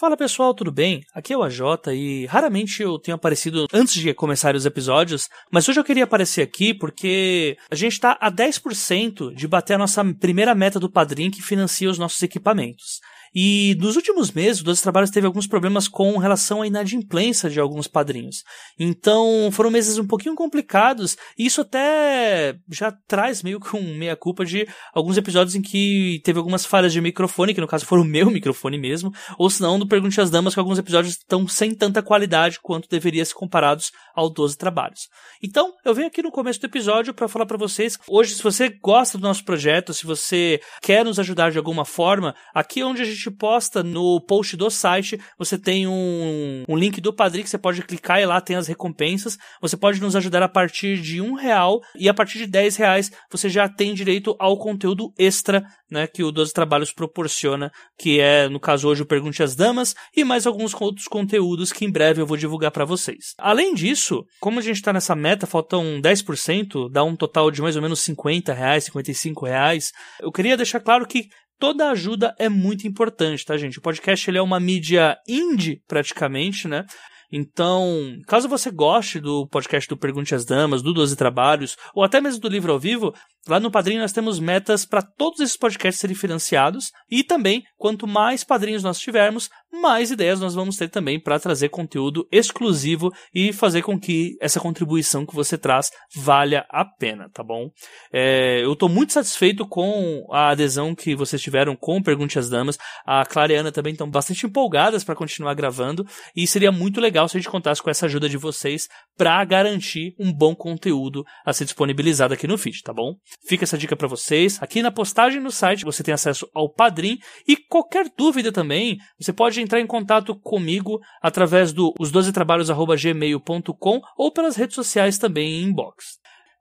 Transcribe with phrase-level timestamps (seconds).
[0.00, 1.04] Fala pessoal, tudo bem?
[1.12, 1.60] Aqui é o AJ
[1.92, 6.40] e raramente eu tenho aparecido antes de começar os episódios, mas hoje eu queria aparecer
[6.40, 11.30] aqui porque a gente está a 10% de bater a nossa primeira meta do Padrim
[11.30, 13.00] que financia os nossos equipamentos.
[13.34, 17.60] E nos últimos meses, o Doze Trabalhos teve alguns problemas com relação à inadimplência de
[17.60, 18.42] alguns padrinhos.
[18.78, 24.66] Então, foram meses um pouquinho complicados, e isso até já traz meio com meia-culpa de
[24.92, 28.30] alguns episódios em que teve algumas falhas de microfone, que no caso foram o meu
[28.30, 32.02] microfone mesmo, ou se não, do Pergunte às Damas, que alguns episódios estão sem tanta
[32.02, 35.08] qualidade quanto deveria ser comparados ao 12 Trabalhos.
[35.42, 38.68] Então, eu venho aqui no começo do episódio para falar para vocês, hoje, se você
[38.68, 43.02] gosta do nosso projeto, se você quer nos ajudar de alguma forma, aqui é onde
[43.02, 45.20] a gente gente posta no post do site.
[45.38, 48.66] Você tem um, um link do Padrim que você pode clicar e lá tem as
[48.66, 49.36] recompensas.
[49.60, 53.12] Você pode nos ajudar a partir de um real e a partir de dez reais
[53.30, 58.48] você já tem direito ao conteúdo extra, né, que o 12 Trabalhos proporciona, que é,
[58.48, 62.22] no caso hoje, o Pergunte às Damas e mais alguns outros conteúdos que em breve
[62.22, 63.34] eu vou divulgar para vocês.
[63.38, 67.76] Além disso, como a gente está nessa meta, faltam 10%, dá um total de mais
[67.76, 69.92] ou menos 50 reais, 55 reais.
[70.20, 71.28] Eu queria deixar claro que
[71.60, 73.78] toda ajuda é muito importante, tá, gente?
[73.78, 76.86] O podcast ele é uma mídia indie, praticamente, né?
[77.30, 82.20] Então, caso você goste do podcast do Pergunte às Damas, do Doze Trabalhos, ou até
[82.20, 83.14] mesmo do livro ao vivo,
[83.48, 88.06] Lá no Padrinho nós temos metas para todos esses podcasts serem financiados e também, quanto
[88.06, 93.52] mais padrinhos nós tivermos, mais ideias nós vamos ter também para trazer conteúdo exclusivo e
[93.52, 97.70] fazer com que essa contribuição que você traz valha a pena, tá bom?
[98.12, 102.78] É, eu estou muito satisfeito com a adesão que vocês tiveram com Pergunte às Damas.
[103.06, 107.00] A Clara e a Ana também estão bastante empolgadas para continuar gravando e seria muito
[107.00, 111.24] legal se a gente contasse com essa ajuda de vocês para garantir um bom conteúdo
[111.44, 113.14] a ser disponibilizado aqui no feed, tá bom?
[113.46, 114.62] Fica essa dica para vocês.
[114.62, 119.32] Aqui na postagem no site você tem acesso ao Padrim e qualquer dúvida também, você
[119.32, 126.18] pode entrar em contato comigo através do os12trabalhos@gmail.com ou pelas redes sociais também em inbox.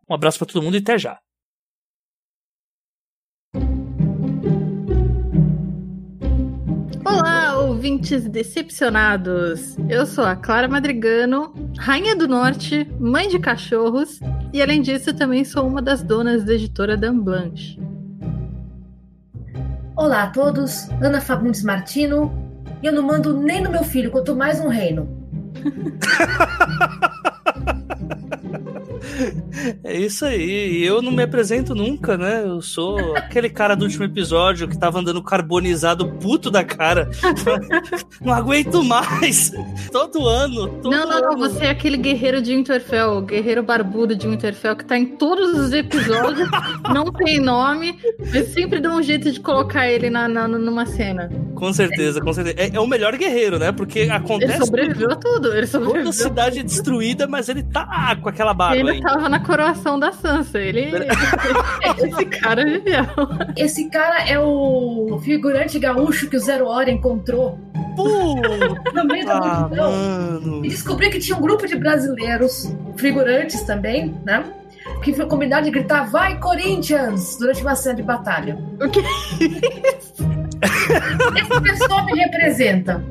[0.09, 1.17] Um abraço para todo mundo e até já.
[7.99, 9.75] Ouvintes decepcionados!
[9.89, 14.21] Eu sou a Clara Madrigano, rainha do norte, mãe de cachorros
[14.53, 17.77] e, além disso, também sou uma das donas da editora Dan Blanche.
[19.97, 22.31] Olá a todos, Ana Fagundes Martino,
[22.81, 25.05] e eu não mando nem no meu filho, quanto mais um reino.
[29.83, 30.83] É isso aí.
[30.83, 32.43] Eu não me apresento nunca, né?
[32.45, 37.09] Eu sou aquele cara do último episódio que tava andando carbonizado puto da cara.
[38.21, 39.51] não aguento mais.
[39.91, 40.67] Todo ano.
[40.81, 41.37] Todo não, não, não.
[41.37, 45.57] Você é aquele guerreiro de Winterfell, o guerreiro barbudo de Winterfell, que tá em todos
[45.57, 46.49] os episódios,
[46.93, 47.97] não tem nome,
[48.31, 51.29] mas sempre dá um jeito de colocar ele na, na numa cena.
[51.55, 52.55] Com certeza, com certeza.
[52.57, 53.71] É, é, o melhor guerreiro, né?
[53.71, 54.53] Porque acontece.
[54.53, 55.53] Ele sobreviveu a tudo.
[55.53, 56.03] Ele sobreviveu.
[56.03, 58.77] Toda cidade destruída, mas ele tá com aquela barba.
[58.77, 59.09] Ele ainda.
[59.09, 60.59] tava na coroação da Sansa.
[60.59, 60.91] Ele.
[61.97, 63.05] Esse cara viveu.
[63.55, 67.57] Esse cara é o figurante gaúcho que o Zero Hora encontrou.
[68.93, 70.63] No meio da multidão.
[70.63, 74.45] E descobri que tinha um grupo de brasileiros, figurantes também, né?
[75.03, 77.37] que foi combinado de gritar Vai Corinthians!
[77.37, 78.57] durante uma cena de batalha.
[78.81, 80.23] O que é isso?
[80.89, 83.03] Essa pessoa me representa.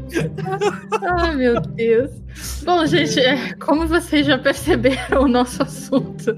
[1.19, 2.11] Ai, meu Deus.
[2.65, 6.37] Bom, gente, é, como vocês já perceberam, o nosso assunto,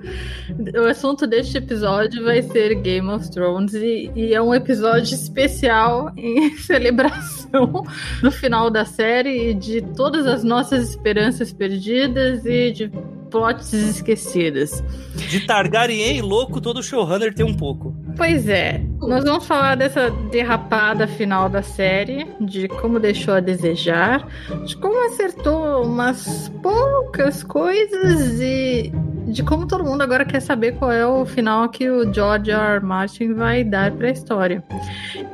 [0.75, 6.13] o assunto deste episódio vai ser Game of Thrones e, e é um episódio especial
[6.17, 7.85] em celebração
[8.23, 12.93] do final da série e de todas as nossas esperanças perdidas e de
[13.31, 14.83] plots esquecidas.
[15.15, 17.95] De Targaryen louco, todo showrunner tem um pouco.
[18.17, 18.83] Pois é.
[19.01, 24.27] Nós vamos falar dessa derrapada final da série, de como deixou a desejar,
[24.65, 28.93] de como acertou umas poucas coisas e
[29.29, 32.77] de como todo mundo agora quer saber qual é o final que o George R.
[32.77, 32.85] R.
[32.85, 34.65] Martin vai dar para a história.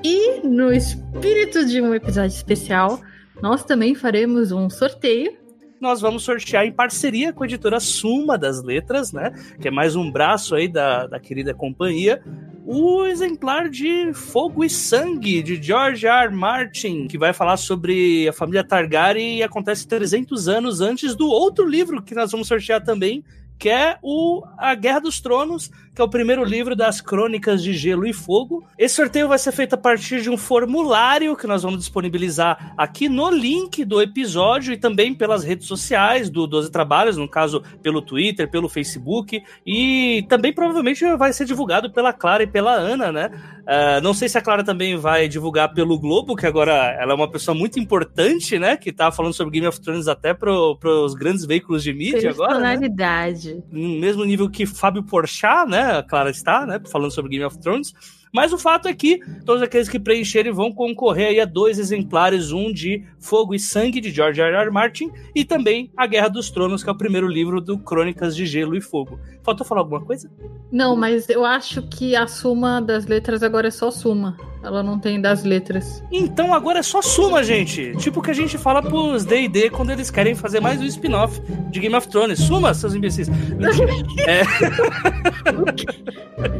[0.04, 3.00] E no espírito de um episódio especial,
[3.40, 5.46] nós também faremos um sorteio
[5.80, 9.32] nós vamos sortear em parceria com a editora Suma das Letras, né?
[9.60, 12.22] Que é mais um braço aí da, da querida companhia.
[12.68, 16.26] O exemplar de Fogo e Sangue, de George R.
[16.26, 16.34] R.
[16.34, 21.64] Martin, que vai falar sobre a família Targaryen e acontece 300 anos antes do outro
[21.64, 23.22] livro que nós vamos sortear também,
[23.56, 27.72] que é o A Guerra dos Tronos, que é o primeiro livro das Crônicas de
[27.72, 28.62] Gelo e Fogo.
[28.76, 33.08] Esse sorteio vai ser feito a partir de um formulário que nós vamos disponibilizar aqui
[33.08, 38.02] no link do episódio e também pelas redes sociais do 12 Trabalhos, no caso pelo
[38.02, 43.30] Twitter, pelo Facebook, e também provavelmente vai ser divulgado pela Clara e pela Ana, né?
[43.62, 47.14] Uh, não sei se a Clara também vai divulgar pelo Globo, que agora ela é
[47.14, 48.76] uma pessoa muito importante, né?
[48.76, 52.50] Que tá falando sobre Game of Thrones até para os grandes veículos de mídia agora.
[52.50, 53.54] Personalidade.
[53.54, 53.62] Né?
[53.72, 55.85] No mesmo nível que Fábio Porchat, né?
[55.92, 56.80] A Clara está, né?
[56.90, 57.92] Falando sobre Game of Thrones.
[58.32, 62.52] Mas o fato é que todos aqueles que preencherem vão concorrer aí a dois exemplares,
[62.52, 64.54] um de Fogo e Sangue, de George R.
[64.54, 64.70] R.
[64.70, 68.44] Martin, e também A Guerra dos Tronos, que é o primeiro livro do Crônicas de
[68.44, 69.18] Gelo e Fogo.
[69.42, 70.30] Faltou falar alguma coisa?
[70.70, 74.36] Não, mas eu acho que a suma das letras agora é só suma.
[74.66, 76.02] Ela não tem das letras.
[76.10, 77.94] Então agora é só suma, gente.
[77.98, 81.40] Tipo o que a gente fala pros D&D quando eles querem fazer mais um spin-off
[81.70, 82.40] de Game of Thrones.
[82.40, 83.28] Suma, seus imbecis.
[84.26, 84.40] é.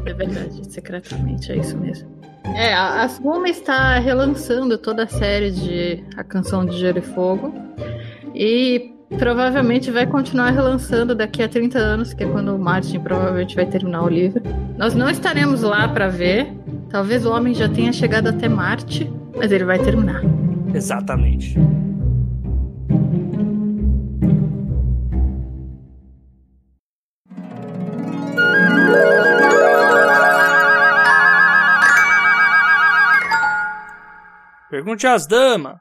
[0.08, 2.08] é verdade, secretamente, é isso mesmo.
[2.55, 7.03] É, a, a Suma está relançando toda a série de A Canção de Gelo e
[7.03, 7.53] Fogo.
[8.32, 13.55] E provavelmente vai continuar relançando daqui a 30 anos, que é quando o Martin provavelmente
[13.55, 14.43] vai terminar o livro.
[14.76, 16.53] Nós não estaremos lá para ver,
[16.91, 20.23] Talvez o homem já tenha chegado até Marte, mas ele vai terminar.
[20.75, 21.56] Exatamente.
[34.70, 35.76] Pergunte às damas.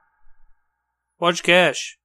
[1.17, 1.97] Podcast.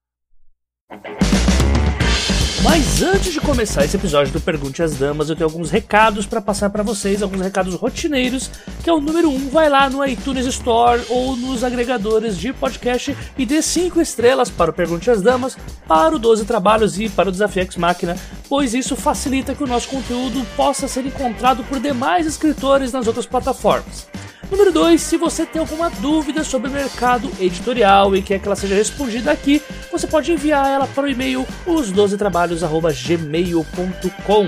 [2.63, 6.39] Mas antes de começar esse episódio do Pergunte às Damas, eu tenho alguns recados para
[6.39, 8.51] passar para vocês, alguns recados rotineiros,
[8.83, 12.53] que é o número 1, um, vai lá no iTunes Store ou nos agregadores de
[12.53, 15.57] podcast e dê 5 estrelas para o Pergunte às Damas,
[15.87, 18.15] para o 12 Trabalhos e para o Desafio X Máquina,
[18.47, 23.25] pois isso facilita que o nosso conteúdo possa ser encontrado por demais escritores nas outras
[23.25, 24.07] plataformas.
[24.51, 28.55] Número 2, se você tem alguma dúvida sobre o mercado editorial e quer que ela
[28.55, 34.47] seja respondida aqui, você pode enviar ela para o e-mail os12trabalhos@gmail.com.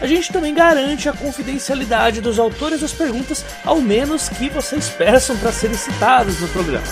[0.00, 5.36] A gente também garante a confidencialidade dos autores das perguntas, ao menos que vocês peçam
[5.36, 6.86] para serem citados no programa.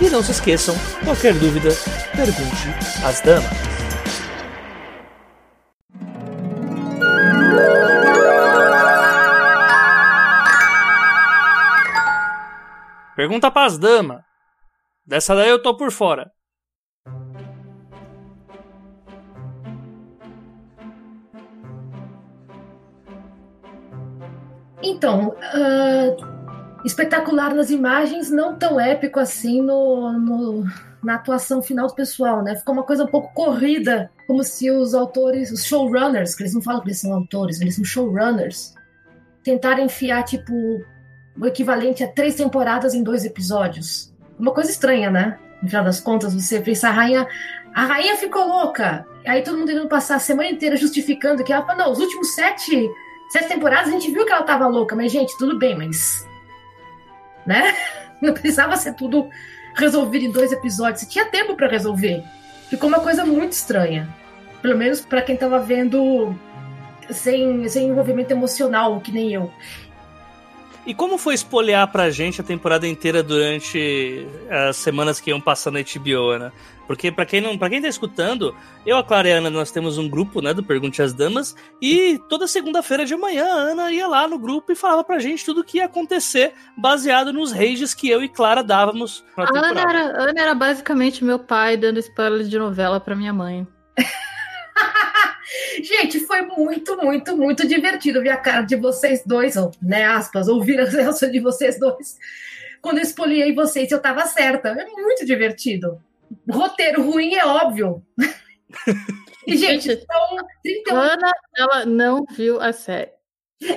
[0.00, 1.76] E não se esqueçam, qualquer dúvida,
[2.14, 2.68] pergunte
[3.04, 3.83] às damas.
[13.16, 14.22] Pergunta pras damas.
[15.06, 16.32] Dessa daí eu tô por fora.
[24.82, 30.64] Então, uh, espetacular nas imagens, não tão épico assim no, no,
[31.02, 32.56] na atuação final do pessoal, né?
[32.56, 36.60] Ficou uma coisa um pouco corrida, como se os autores, os showrunners, que eles não
[36.60, 38.74] falam que eles são autores, eles são showrunners,
[39.42, 40.84] tentaram enfiar, tipo,
[41.38, 44.12] o equivalente a três temporadas em dois episódios.
[44.38, 45.38] Uma coisa estranha, né?
[45.62, 47.26] No final das contas, você pensa, a rainha,
[47.74, 49.06] a rainha ficou louca.
[49.26, 52.34] Aí todo mundo tentando passar a semana inteira justificando que ela falou, não, os últimos
[52.34, 52.88] sete,
[53.30, 56.26] sete temporadas a gente viu que ela tava louca, mas gente, tudo bem, mas.
[57.46, 57.74] Né?
[58.20, 59.28] Não precisava ser tudo
[59.74, 61.00] resolvido em dois episódios.
[61.00, 62.22] Você tinha tempo para resolver.
[62.68, 64.08] Ficou uma coisa muito estranha.
[64.62, 66.34] Pelo menos para quem tava vendo
[67.10, 69.50] sem, sem envolvimento emocional, que nem eu.
[70.86, 75.74] E como foi espoliar pra gente a temporada inteira durante as semanas que iam passando
[75.74, 76.52] na HBO, né?
[76.86, 78.54] Porque para quem não, para quem tá escutando,
[78.84, 81.56] eu, a Clara e a Ana, nós temos um grupo, né, do Pergunte às Damas,
[81.80, 85.44] e toda segunda-feira de manhã a Ana ia lá no grupo e falava pra gente
[85.44, 89.48] tudo o que ia acontecer, baseado nos rages que eu e Clara dávamos na a
[89.48, 93.66] Ana era, a Ana era basicamente meu pai dando spoiler de novela pra minha mãe.
[95.82, 100.48] Gente, foi muito, muito, muito divertido ver a cara de vocês dois, ou, né, aspas,
[100.48, 102.18] ouvir a reação de vocês dois.
[102.80, 104.68] Quando eu espoliei vocês, eu tava certa.
[104.68, 106.02] É muito divertido.
[106.50, 108.02] Roteiro ruim é óbvio.
[109.46, 110.96] e, gente, são 31...
[110.96, 113.10] Ana, ela não viu a série.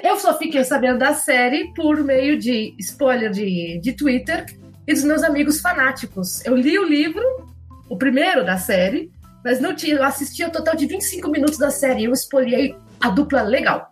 [0.03, 4.45] Eu só fiquei sabendo da série por meio de spoiler de, de Twitter
[4.85, 6.45] e dos meus amigos fanáticos.
[6.45, 7.23] Eu li o livro,
[7.89, 9.09] o primeiro da série,
[9.47, 9.95] mas não tinha.
[9.95, 12.03] Eu assisti o total de 25 minutos da série.
[12.03, 13.89] Eu escolhi a dupla legal.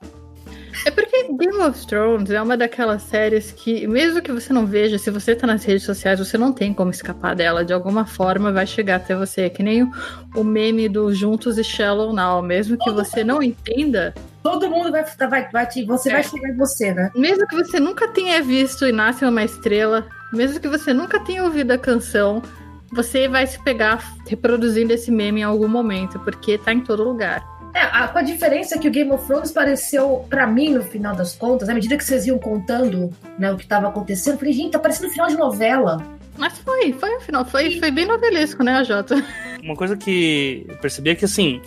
[0.85, 4.97] É porque Game of Thrones é uma daquelas séries que, mesmo que você não veja,
[4.97, 7.63] se você tá nas redes sociais, você não tem como escapar dela.
[7.63, 9.43] De alguma forma vai chegar até você.
[9.43, 9.89] É que nem
[10.35, 12.41] o, meme do Juntos e Shallow Now.
[12.41, 14.13] Mesmo que você não entenda.
[14.43, 16.13] Todo mundo vai, vai, vai te, você é.
[16.13, 17.09] vai chegar em você, né?
[17.15, 21.45] Mesmo que você nunca tenha visto E Nasce uma Estrela, mesmo que você nunca tenha
[21.45, 22.43] ouvido a canção,
[22.91, 27.43] você vai se pegar reproduzindo esse meme em algum momento, porque tá em todo lugar.
[27.73, 31.13] É, a, com a diferença que o Game of Thrones pareceu, para mim, no final
[31.13, 34.53] das contas, à medida que vocês iam contando né, o que estava acontecendo, eu falei,
[34.53, 36.01] gente, tá parecendo um final de novela.
[36.37, 39.21] Mas foi, foi o final, foi, foi bem novelesco, né, Jota?
[39.61, 41.61] Uma coisa que eu percebi é que, assim,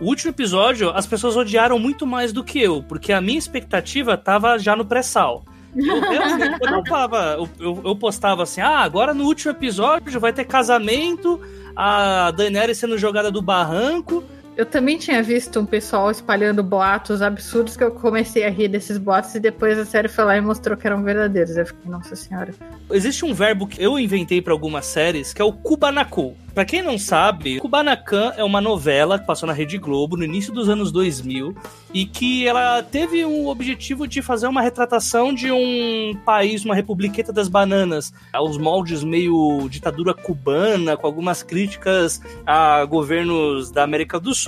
[0.00, 4.16] o último episódio as pessoas odiaram muito mais do que eu, porque a minha expectativa
[4.16, 5.44] tava já no pré-sal.
[5.74, 10.32] Eu, eu, quando eu, falava, eu, eu, postava assim, ah, agora no último episódio vai
[10.32, 11.40] ter casamento,
[11.74, 14.22] a Daenerys sendo jogada do barranco,
[14.56, 18.98] eu também tinha visto um pessoal espalhando boatos absurdos que eu comecei a rir desses
[18.98, 21.56] boatos e depois a série foi lá e mostrou que eram verdadeiros.
[21.56, 22.52] Eu fiquei, nossa senhora.
[22.90, 26.36] Existe um verbo que eu inventei para algumas séries que é o kubanaku.
[26.54, 30.52] Para quem não sabe, Kubanacan é uma novela que passou na Rede Globo no início
[30.52, 31.56] dos anos 2000
[31.94, 37.32] e que ela teve o objetivo de fazer uma retratação de um país, uma republiqueta
[37.32, 44.34] das bananas, aos moldes meio ditadura cubana, com algumas críticas a governos da América do
[44.34, 44.41] Sul.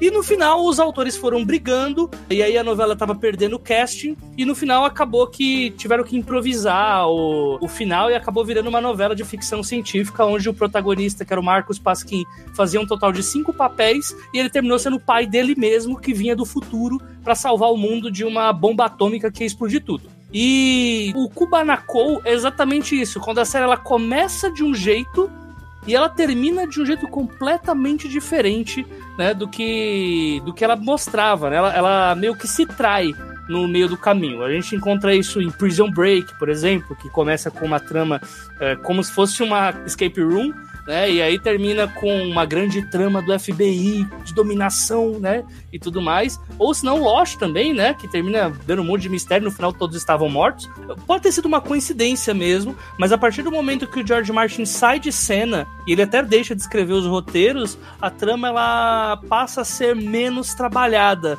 [0.00, 4.16] E no final os autores foram brigando, e aí a novela tava perdendo o casting,
[4.36, 8.80] e no final acabou que tiveram que improvisar o, o final e acabou virando uma
[8.80, 12.24] novela de ficção científica, onde o protagonista, que era o Marcos Pasquim,
[12.54, 16.12] fazia um total de cinco papéis, e ele terminou sendo o pai dele mesmo, que
[16.12, 20.10] vinha do futuro para salvar o mundo de uma bomba atômica que ia explodir tudo.
[20.36, 23.20] E o Kubanakou é exatamente isso.
[23.20, 25.30] Quando a série ela começa de um jeito
[25.86, 28.86] e ela termina de um jeito completamente diferente
[29.18, 31.50] né, do que do que ela mostrava.
[31.50, 31.56] Né?
[31.56, 33.14] Ela, ela meio que se trai
[33.48, 34.42] no meio do caminho.
[34.42, 38.20] A gente encontra isso em Prison Break, por exemplo, que começa com uma trama
[38.60, 40.52] é, como se fosse uma escape room,
[40.86, 41.10] né?
[41.10, 45.44] E aí termina com uma grande trama do FBI, de dominação, né?
[45.72, 46.38] E tudo mais.
[46.58, 47.94] Ou se não, Lost também, né?
[47.94, 50.68] Que termina dando um monte de mistério, no final todos estavam mortos.
[51.06, 54.64] Pode ter sido uma coincidência mesmo, mas a partir do momento que o George Martin
[54.64, 59.62] sai de cena, e ele até deixa de escrever os roteiros, a trama ela passa
[59.62, 61.38] a ser menos trabalhada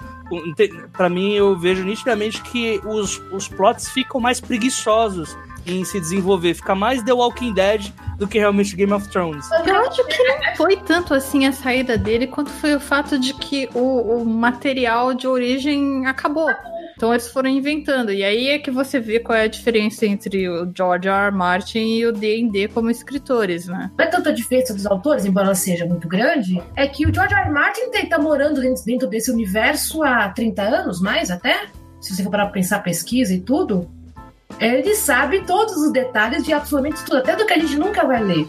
[0.92, 6.54] para mim eu vejo nitidamente que os, os plots ficam mais preguiçosos em se desenvolver.
[6.54, 9.46] Fica mais The Walking Dead do que realmente Game of Thrones.
[9.66, 13.34] Eu acho que não foi tanto assim a saída dele, quanto foi o fato de
[13.34, 16.50] que o, o material de origem acabou.
[16.96, 18.12] Então eles foram inventando.
[18.12, 21.28] E aí é que você vê qual é a diferença entre o George R.
[21.28, 21.32] R.
[21.32, 23.92] Martin e o D&D como escritores, né?
[23.98, 27.34] Não é tanta diferença dos autores, embora ela seja muito grande, é que o George
[27.34, 27.44] R.
[27.44, 27.52] R.
[27.52, 31.68] Martin está morando dentro desse universo há 30 anos, mais até.
[32.00, 33.90] Se você for para pensar pesquisa e tudo,
[34.60, 38.24] ele sabe todos os detalhes de absolutamente tudo, até do que a gente nunca vai
[38.24, 38.48] ler.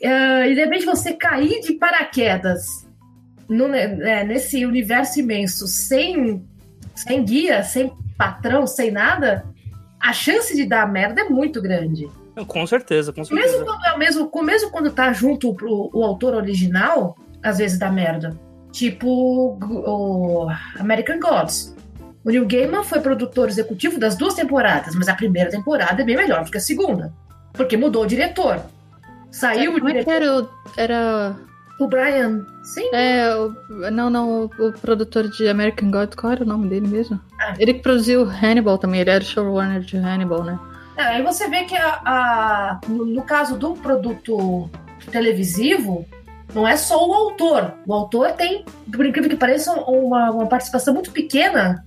[0.00, 2.86] Uh, e de repente você cair de paraquedas
[3.48, 6.44] no, né, nesse universo imenso, sem,
[6.94, 9.44] sem guia, sem patrão, sem nada,
[10.00, 12.08] a chance de dar merda é muito grande.
[12.48, 13.58] Com certeza, com certeza.
[13.58, 17.90] Mesmo quando, é mesmo, mesmo quando tá junto pro, o autor original, às vezes dá
[17.90, 18.36] merda.
[18.72, 20.48] Tipo o
[20.80, 21.73] American Gods.
[22.24, 26.16] O Neil Gaiman foi produtor executivo das duas temporadas, mas a primeira temporada é bem
[26.16, 27.12] melhor do que a segunda.
[27.52, 28.62] Porque mudou o diretor.
[29.30, 30.12] Saiu é, o diretor.
[30.12, 31.36] Era, era
[31.78, 32.46] o Brian.
[32.62, 32.88] Sim.
[32.94, 33.54] É, o,
[33.90, 37.20] não, não, o, o, produtor de American God, qual era o nome dele mesmo?
[37.38, 37.54] Ah.
[37.58, 40.58] Ele que produziu Hannibal também, ele era showrunner de Hannibal, né?
[40.96, 44.70] É, aí você vê que a, a no, no, caso do produto
[45.10, 46.06] televisivo,
[46.54, 47.74] não é só o autor.
[47.86, 51.84] O autor tem, por incrível que pareça, uma, uma participação muito pequena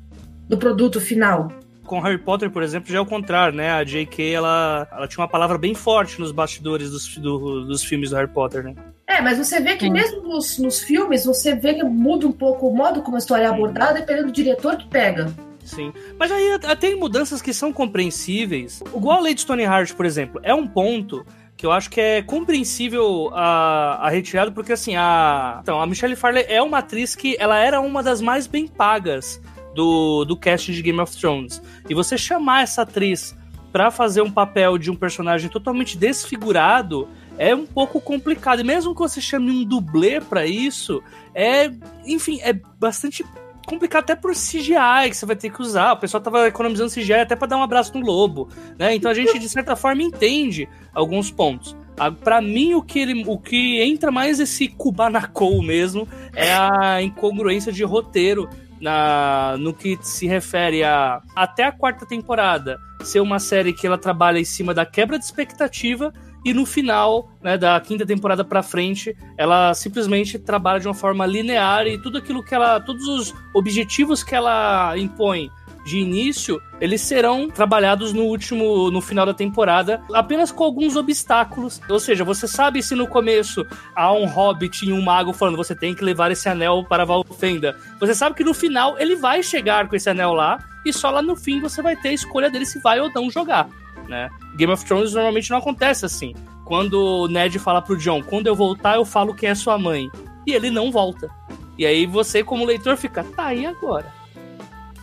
[0.47, 1.51] do produto final.
[1.83, 3.71] Com Harry Potter, por exemplo, já é o contrário, né?
[3.71, 4.33] A J.K.
[4.33, 8.27] Ela, ela tinha uma palavra bem forte nos bastidores dos, do, dos filmes do Harry
[8.27, 8.75] Potter, né?
[9.07, 9.93] É, mas você vê que hum.
[9.93, 13.45] mesmo nos, nos filmes, você vê que muda um pouco o modo como a história
[13.45, 15.33] é abordada, dependendo do diretor que pega.
[15.63, 15.93] Sim.
[16.19, 18.81] Mas aí tem mudanças que são compreensíveis.
[18.95, 21.25] Igual a Lady Stoneheart, por exemplo, é um ponto
[21.55, 25.59] que eu acho que é compreensível a, a retirada, porque assim, a.
[25.61, 29.41] Então, a Michelle Farley é uma atriz que ela era uma das mais bem pagas
[29.77, 31.61] do, do cast de Game of Thrones.
[31.87, 33.37] E você chamar essa atriz
[33.71, 37.07] para fazer um papel de um personagem totalmente desfigurado
[37.37, 38.61] é um pouco complicado.
[38.61, 41.03] E mesmo que você chame um dublê para isso,
[41.35, 41.71] é,
[42.07, 43.23] enfim, é bastante
[43.67, 45.93] complicado até por CGI que você vai ter que usar.
[45.93, 48.95] O pessoal tava economizando CGI até para dar um abraço no lobo, né?
[48.95, 51.75] Então a gente de certa forma entende alguns pontos.
[52.23, 57.71] Para mim o que ele, o que entra mais esse Kubanakou mesmo é a incongruência
[57.71, 63.73] de roteiro na, no que se refere a até a quarta temporada ser uma série
[63.73, 66.13] que ela trabalha em cima da quebra de expectativa
[66.45, 71.25] e no final, né, da quinta temporada para frente, ela simplesmente trabalha de uma forma
[71.25, 75.51] linear e tudo aquilo que ela, todos os objetivos que ela impõe
[75.87, 81.81] de início, eles serão trabalhados no último, no final da temporada, apenas com alguns obstáculos.
[81.89, 83.65] Ou seja, você sabe se no começo
[83.95, 87.75] há um hobbit e um mago falando você tem que levar esse anel para Valfenda.
[87.99, 91.21] Você sabe que no final ele vai chegar com esse anel lá e só lá
[91.21, 93.69] no fim você vai ter a escolha dele se vai ou não jogar,
[94.09, 94.29] né?
[94.57, 96.35] Game of Thrones normalmente não acontece assim.
[96.65, 100.09] Quando o Ned fala pro John, quando eu voltar eu falo quem é sua mãe.
[100.45, 101.29] E ele não volta.
[101.77, 104.16] E aí você, como leitor, fica, tá, e agora?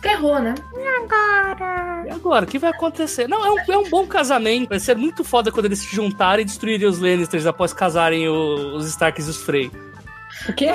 [0.05, 0.53] Ferrou, né?
[0.73, 2.03] E agora?
[2.05, 2.45] E agora?
[2.45, 3.27] O que vai acontecer?
[3.27, 4.69] Não, é um, é um bom casamento.
[4.69, 8.75] Vai ser muito foda quando eles se juntarem e destruírem os Lannisters após casarem o,
[8.75, 9.71] os Starks e os Frey.
[10.47, 10.71] O quê?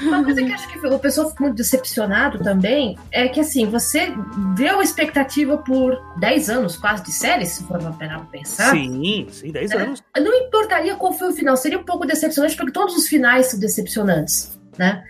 [0.00, 4.12] Uma coisa que acho que o pessoal ficou muito decepcionado também é que, assim, você
[4.56, 8.70] deu expectativa por 10 anos quase de série, se for pra pensar.
[8.70, 9.76] Sim, sim, 10 É.
[9.76, 10.02] anos.
[10.16, 13.58] Não importaria qual foi o final, seria um pouco decepcionante, porque todos os finais são
[13.58, 15.02] decepcionantes, né?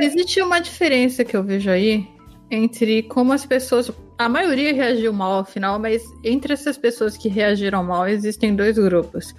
[0.00, 2.08] Existe uma diferença que eu vejo aí
[2.50, 3.90] entre como as pessoas.
[4.16, 8.78] A maioria reagiu mal ao final, mas entre essas pessoas que reagiram mal, existem dois
[8.78, 9.34] grupos.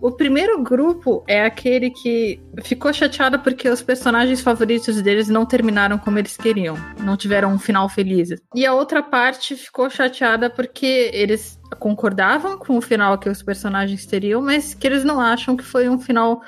[0.00, 5.98] O primeiro grupo é aquele que ficou chateado porque os personagens favoritos deles não terminaram
[5.98, 8.30] como eles queriam, não tiveram um final feliz.
[8.54, 14.06] E a outra parte ficou chateada porque eles concordavam com o final que os personagens
[14.06, 16.40] teriam, mas que eles não acham que foi um final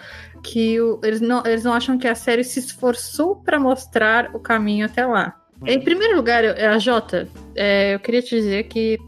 [0.45, 4.39] que o- eles, não, eles não acham que a série se esforçou para mostrar o
[4.39, 5.37] caminho até lá.
[5.67, 8.99] Em primeiro lugar, a Jota, é, eu queria te dizer que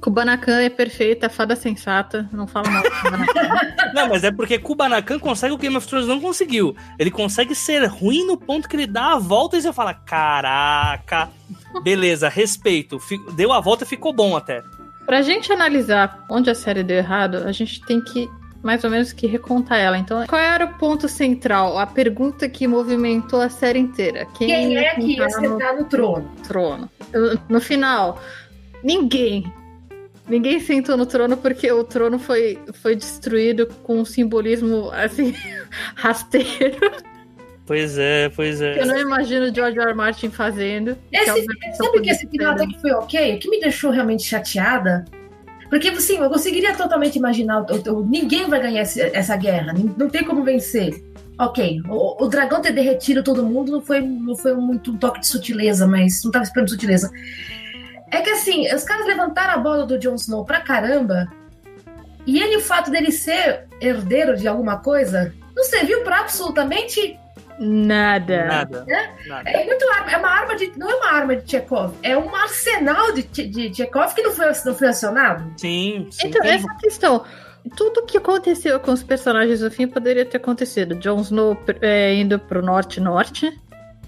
[0.00, 2.82] Kubanakan é perfeita, fada sensata, não fala mal.
[3.94, 6.74] Não, mas é porque Kubanakan consegue o que Game of Thrones não conseguiu.
[6.98, 11.30] Ele consegue ser ruim no ponto que ele dá a volta e você fala: caraca,
[11.82, 12.98] beleza, respeito.
[13.36, 14.62] Deu a volta e ficou bom até.
[15.06, 18.28] Pra gente analisar onde a série deu errado, a gente tem que
[18.64, 19.98] mais ou menos que recontar ela.
[19.98, 21.78] Então, qual era o ponto central?
[21.78, 24.26] A pergunta que movimentou a série inteira.
[24.36, 26.30] Quem, Quem é que ia sentar no trono?
[26.48, 26.90] trono?
[27.48, 28.18] No final,
[28.82, 29.44] ninguém.
[30.26, 35.34] Ninguém sentou no trono porque o trono foi, foi destruído com um simbolismo assim
[35.94, 36.78] rasteiro.
[37.66, 38.84] Pois é, pois que Eu é.
[38.86, 39.88] não imagino o George R.
[39.88, 39.94] R.
[39.94, 40.96] Martin fazendo.
[41.10, 43.36] que é Esse, uma versão sabe que esse final até que foi ok?
[43.36, 45.04] O que me deixou realmente chateada?
[45.74, 47.66] Porque, assim, eu conseguiria totalmente imaginar,
[48.08, 51.02] ninguém vai ganhar esse- essa guerra, não tem como vencer.
[51.36, 55.18] Ok, o, o dragão ter derretido todo mundo não foi, não foi muito um toque
[55.18, 57.10] de sutileza, mas não tava esperando sutileza.
[58.08, 61.26] É que, assim, os caras levantaram a bola do Jon Snow pra caramba,
[62.24, 67.18] e ele, o fato dele ser herdeiro de alguma coisa, não serviu pra absolutamente
[67.58, 68.46] Nada.
[68.46, 68.86] Nada.
[69.26, 69.50] Nada.
[69.50, 70.72] é muito arma, é uma arma de.
[70.76, 74.46] Não é uma arma de Chekhov, é um arsenal de, de Chekhov que não foi,
[74.64, 75.52] não foi acionado.
[75.56, 76.28] Sim, sim.
[76.28, 77.24] Então, essa é a questão.
[77.76, 80.94] Tudo que aconteceu com os personagens no fim poderia ter acontecido.
[80.96, 83.58] Jon Snow é, indo pro norte-norte,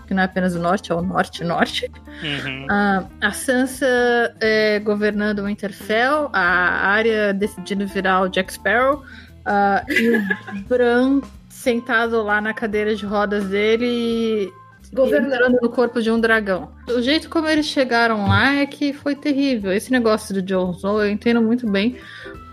[0.07, 1.91] que não é apenas o norte, é o norte-norte.
[2.23, 2.67] Uhum.
[2.69, 9.03] Ah, a Sansa é, governando o Winterfell, a Arya decidindo virar o Jack Sparrow,
[9.47, 10.23] ah, e o
[10.69, 11.23] Bran
[11.57, 14.53] sentado lá na cadeira de rodas dele
[14.93, 15.33] Governando.
[15.33, 16.71] entrando no corpo de um dragão.
[16.89, 19.73] O jeito como eles chegaram lá é que foi terrível.
[19.73, 21.97] Esse negócio do Jon Snow eu entendo muito bem.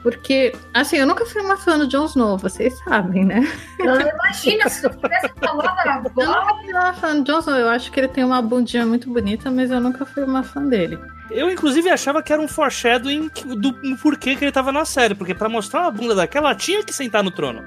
[0.01, 3.39] Porque, assim, eu nunca fui uma fã do Jon Snow, vocês sabem, né?
[3.79, 5.77] Não, imagina se eu tivesse falado
[6.19, 6.41] Eu agora.
[6.41, 9.09] nunca fui uma fã do Jon Snow, eu acho que ele tem uma bundinha muito
[9.09, 10.99] bonita, mas eu nunca fui uma fã dele.
[11.31, 15.15] Eu, inclusive, achava que era um foreshadowing do do porquê que ele tava na série.
[15.15, 17.63] Porque pra mostrar uma bunda daquela, ela tinha que sentar no trono.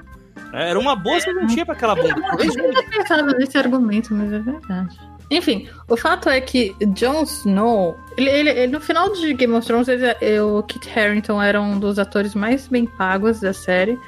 [0.51, 0.69] Né?
[0.69, 2.09] Era uma boa serventia pra aquela bunda.
[2.09, 4.99] Eu nunca tinha pensado nesse argumento, mas é verdade.
[5.29, 9.67] Enfim, o fato é que Jon Snow, ele, ele- ele- no final de Game of
[9.67, 13.99] Thrones, ele- é, o Kit Harington era um dos atores mais bem pagos da série.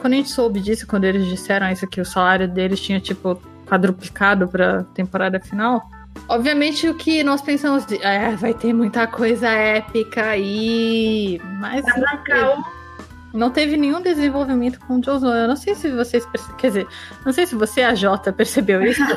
[0.00, 3.38] Quando a gente soube disso, quando eles disseram isso, que o salário deles tinha, tipo,
[3.66, 5.82] quadruplicado pra temporada final,
[6.28, 11.94] obviamente o que nós pensamos, de, é, vai ter muita coisa épica aí, mas não
[12.24, 12.64] teve.
[13.34, 15.34] Não teve nenhum desenvolvimento com o Jon Snow.
[15.34, 16.56] Eu não sei se vocês perceberam.
[16.56, 16.86] Quer dizer,
[17.26, 19.02] não sei se você, a Jota, percebeu isso.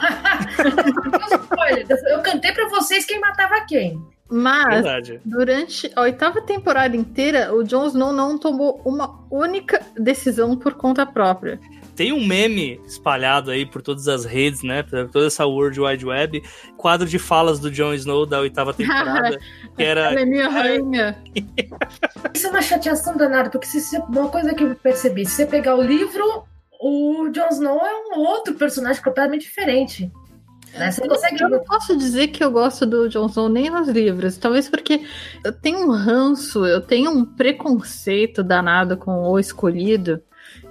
[2.09, 4.01] Eu cantei pra vocês quem matava quem.
[4.29, 5.21] Mas Verdade.
[5.23, 11.05] durante a oitava temporada inteira, o Jon Snow não tomou uma única decisão por conta
[11.05, 11.59] própria.
[11.97, 14.83] Tem um meme espalhado aí por todas as redes, né?
[14.83, 16.43] Por toda essa World Wide Web.
[16.77, 19.39] Quadro de falas do Jon Snow da oitava temporada.
[19.75, 20.11] que era.
[20.11, 21.17] Ela é minha rainha.
[22.35, 25.45] Isso é uma chateação danada, porque se, se- uma coisa que eu percebi, se você
[25.47, 26.43] pegar o livro,
[26.79, 30.11] o Jon Snow é um outro personagem completamente diferente.
[30.75, 30.91] Né?
[30.91, 31.41] Você consegue.
[31.41, 34.37] Eu não posso dizer que eu gosto do Jon Snow nem nos livros.
[34.37, 35.01] Talvez porque
[35.43, 40.21] eu tenho um ranço, eu tenho um preconceito danado com o escolhido.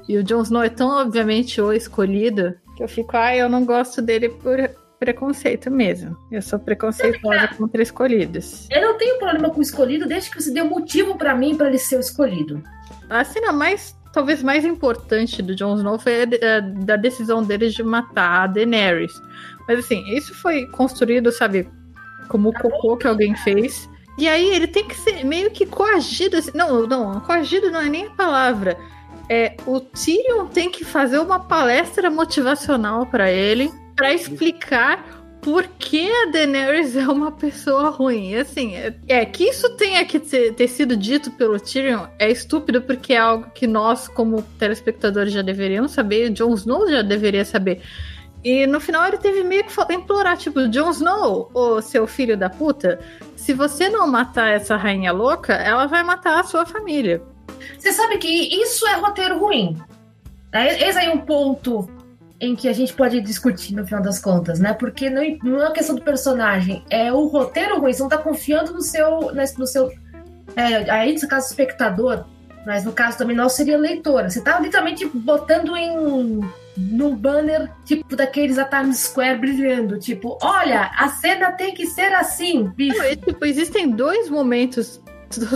[0.08, 3.64] E o Jon Snow é tão obviamente o escolhido que eu fico, ai, eu não
[3.64, 4.58] gosto dele por
[4.98, 6.16] preconceito mesmo.
[6.30, 8.68] Eu sou preconceituosa contra escolhidos.
[8.70, 11.68] Eu não tenho problema com o escolhido desde que você dê motivo para mim para
[11.68, 12.62] ele ser o escolhido.
[13.08, 17.74] A cena mais, talvez mais importante do Jon Snow foi a, a, da decisão deles
[17.74, 19.12] de matar a Daenerys.
[19.68, 21.68] Mas assim, isso foi construído, sabe,
[22.28, 23.88] como o cocô que alguém fez.
[24.18, 26.36] E aí ele tem que ser meio que coagido.
[26.36, 28.78] Assim, não, não, coagido não é nem a palavra.
[29.28, 36.10] É, o Tyrion tem que fazer uma palestra motivacional para ele, para explicar por que
[36.10, 38.34] a Daenerys é uma pessoa ruim.
[38.34, 42.82] Assim, é, é que isso tenha que ter, ter, sido dito pelo Tyrion é estúpido
[42.82, 47.80] porque é algo que nós, como telespectadores, já deveríamos saber, Jon Snow já deveria saber.
[48.42, 52.50] E no final ele teve meio que implorar, tipo, Jon Snow, ô seu filho da
[52.50, 52.98] puta,
[53.36, 57.22] se você não matar essa rainha louca, ela vai matar a sua família.
[57.78, 59.76] Você sabe que isso é roteiro ruim.
[60.52, 61.88] É, esse aí é um ponto
[62.40, 64.74] em que a gente pode discutir no final das contas, né?
[64.74, 67.92] Porque não, é uma questão do personagem, é o roteiro ruim.
[67.92, 69.32] Você não tá confiando no seu.
[69.58, 69.92] No seu
[70.54, 72.24] é, aí, nesse caso, espectador,
[72.66, 74.30] mas no caso também não seria leitora.
[74.30, 76.40] Você tá literalmente botando em
[76.76, 82.12] num banner tipo daqueles a Times Square brilhando, tipo, olha, a cena tem que ser
[82.12, 82.98] assim, bicho.
[82.98, 85.00] Não, tipo, existem dois momentos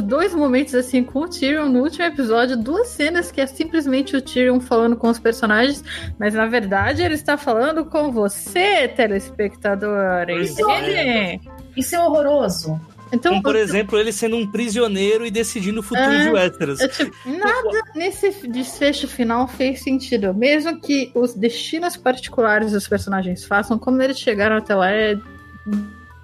[0.02, 4.22] dois momentos assim com o Tyrion no último episódio, duas cenas que é simplesmente o
[4.22, 5.85] Tyrion falando com os personagens,
[6.18, 10.28] mas na verdade ele está falando com você, telespectador.
[10.30, 11.38] Isso, é.
[11.76, 12.80] Isso é horroroso.
[13.12, 16.80] Então, Como, por exemplo, ele sendo um prisioneiro e decidindo o futuro é, de Westeros.
[16.80, 20.33] É, tipo, nada nesse desfecho final fez sentido.
[20.33, 25.18] Mesmo que os destinos particulares dos personagens façam, como eles chegaram até lá é.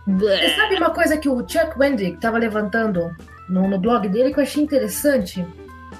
[0.06, 3.10] Você sabe uma coisa que o Chuck Wendig estava levantando
[3.48, 5.46] no, no blog dele que eu achei interessante.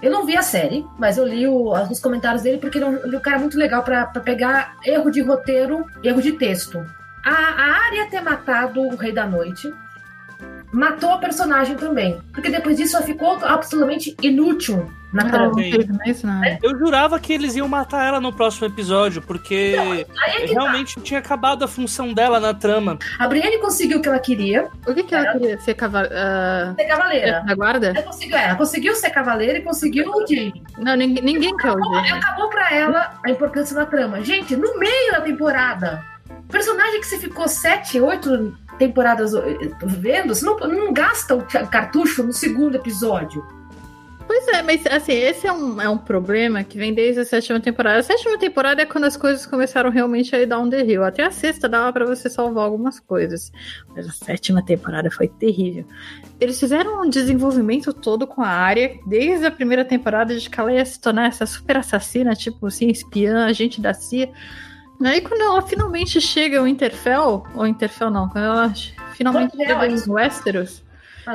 [0.02, 3.16] Eu não vi a série, mas eu li o, os comentários dele porque ele é
[3.16, 6.84] um cara muito legal para pegar erro de roteiro, erro de texto.
[7.24, 9.72] A, a área ter matado o Rei da Noite
[10.72, 12.18] matou a personagem também.
[12.32, 16.58] Porque depois disso ela ficou absolutamente inútil na não, não é.
[16.62, 20.06] Eu jurava que eles iam matar ela no próximo episódio, porque não, é
[20.46, 21.00] realmente tá.
[21.00, 22.98] tinha acabado a função dela na trama.
[23.18, 24.68] A Brienne conseguiu o que ela queria.
[24.86, 25.60] O que, que ela, ela queria?
[25.60, 26.74] Ser, cava uh...
[26.74, 27.42] ser cavaleira.
[27.46, 27.86] Da guarda?
[27.88, 30.62] Ela conseguiu, ela conseguiu ser cavaleira e conseguiu o Jaime.
[30.78, 32.12] Não, ninguém, ninguém quer o Jaime.
[32.12, 34.20] Acabou pra ela a importância da trama.
[34.22, 36.04] Gente, no meio da temporada,
[36.48, 42.22] personagem que você ficou sete, oito temporadas eh, vendo, você não, não gasta o cartucho
[42.22, 43.44] no segundo episódio.
[44.26, 47.60] Pois é, mas assim, esse é um, é um problema que vem desde a sétima
[47.60, 48.00] temporada.
[48.00, 51.04] A sétima temporada é quando as coisas começaram realmente a ir down the hill.
[51.04, 53.52] Até a sexta dava para você salvar algumas coisas.
[53.94, 55.84] Mas a sétima temporada foi terrível.
[56.40, 60.72] Eles fizeram um desenvolvimento todo com a área, desde a primeira temporada de que ela
[60.72, 64.32] ia se tornar essa super assassina, tipo assim, espiã, agente da CIA.
[65.02, 68.72] Aí quando ela finalmente chega ao Interfell, ou Interfell não, quando ela
[69.14, 70.82] finalmente chega em Westeros,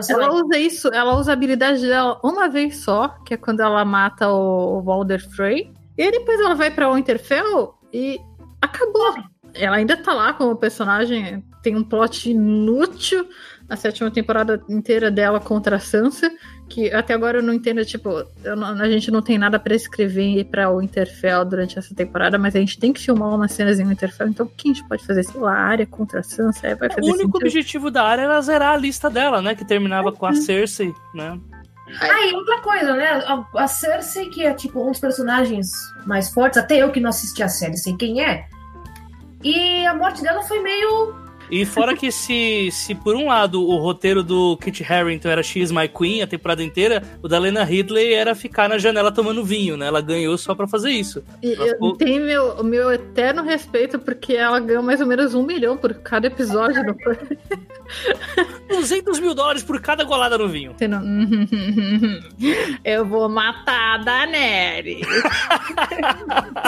[0.09, 3.83] ela usa isso, ela usa a habilidade dela uma vez só, que é quando ela
[3.83, 5.71] mata o, o Walder Frey.
[5.97, 8.19] E depois ela vai pra Winterfell e
[8.61, 9.13] acabou.
[9.53, 13.27] Ela ainda tá lá como personagem, tem um plot inútil
[13.71, 16.29] a sétima temporada inteira dela contra a Sansa,
[16.67, 18.09] que até agora eu não entendo, tipo,
[18.43, 22.53] não, a gente não tem nada para escrever para o Interfell durante essa temporada, mas
[22.53, 25.05] a gente tem que filmar umas cenas em Winterfell, então o que a gente pode
[25.05, 25.23] fazer?
[25.23, 27.37] Sei lá, a área contra a Sansa, é, vai fazer O único sentido.
[27.37, 30.93] objetivo da área era zerar a lista dela, né, que terminava é, com a Cersei,
[31.15, 31.39] né?
[32.01, 33.23] Ah, e outra coisa, né?
[33.25, 35.71] A, a Cersei, que é tipo um dos personagens
[36.05, 38.47] mais fortes, até eu que não assisti a série, sei quem é.
[39.41, 41.20] E a morte dela foi meio
[41.51, 45.69] e fora que se, se por um lado o roteiro do Kit Harington era X
[45.69, 49.75] My Queen a temporada inteira, o da Lena Ridley era ficar na janela tomando vinho,
[49.75, 49.87] né?
[49.87, 51.21] Ela ganhou só pra fazer isso.
[51.43, 51.97] E eu ficou...
[51.97, 56.27] tenho meu, meu eterno respeito porque ela ganhou mais ou menos um milhão por cada
[56.27, 56.83] episódio.
[56.83, 57.17] Não foi?
[58.69, 60.73] 200 mil dólares por cada golada no vinho.
[60.89, 61.01] Não...
[62.85, 65.05] Eu vou matar a Daenerys.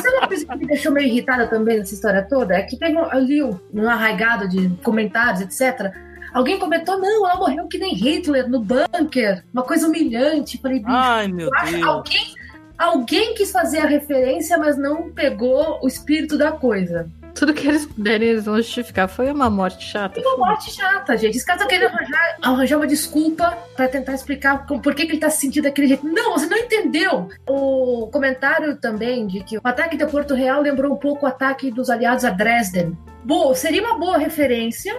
[0.02, 2.56] Sabe uma coisa que me deixou meio irritada também nessa história toda?
[2.56, 5.94] É que teve ali um arraigado de comentários, etc.
[6.34, 9.44] Alguém comentou, não, ela morreu que nem Hitler no bunker.
[9.54, 10.58] Uma coisa humilhante.
[10.58, 11.84] Falei, Ai, meu Deus.
[11.84, 12.34] Alguém,
[12.78, 17.08] alguém quis fazer a referência, mas não pegou o espírito da coisa.
[17.36, 19.08] Tudo que eles puderem, eles vão justificar.
[19.08, 20.22] Foi uma morte chata.
[20.22, 21.38] Foi uma morte chata, gente.
[21.38, 25.20] Esse cara tá querendo arranjar, arranjar uma desculpa para tentar explicar por que, que ele
[25.20, 26.08] tá se sentindo daquele jeito.
[26.08, 27.30] Não, você não entendeu.
[27.48, 31.72] O comentário também de que o ataque de Porto Real lembrou um pouco o ataque
[31.72, 32.96] dos aliados a Dresden.
[33.24, 34.94] Bom, seria uma boa referência.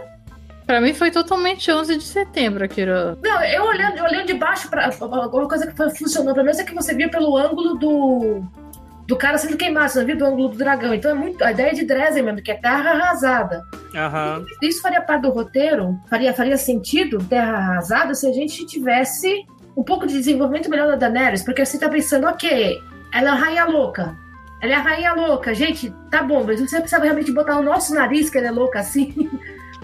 [0.66, 3.18] Pra mim foi totalmente 11 de setembro, Kiro.
[3.22, 6.74] Não, eu olhando, olhando de baixo, pra, alguma coisa que funcionou pra mim é que
[6.74, 8.42] você via pelo ângulo do
[9.06, 10.94] do cara sendo queimado, você viu do ângulo do dragão.
[10.94, 13.62] Então é muito a ideia de Dresden mesmo, que é terra arrasada.
[13.94, 14.44] Aham.
[14.62, 19.44] Isso faria parte do roteiro, faria, faria sentido terra arrasada se a gente tivesse
[19.76, 22.78] um pouco de desenvolvimento melhor da Daenerys, porque você tá pensando, ok,
[23.12, 24.16] ela é a rainha louca.
[24.64, 25.54] Ela é a rainha louca.
[25.54, 28.80] Gente, tá bom, mas você precisava realmente botar o nosso nariz que ela é louca
[28.80, 29.12] assim.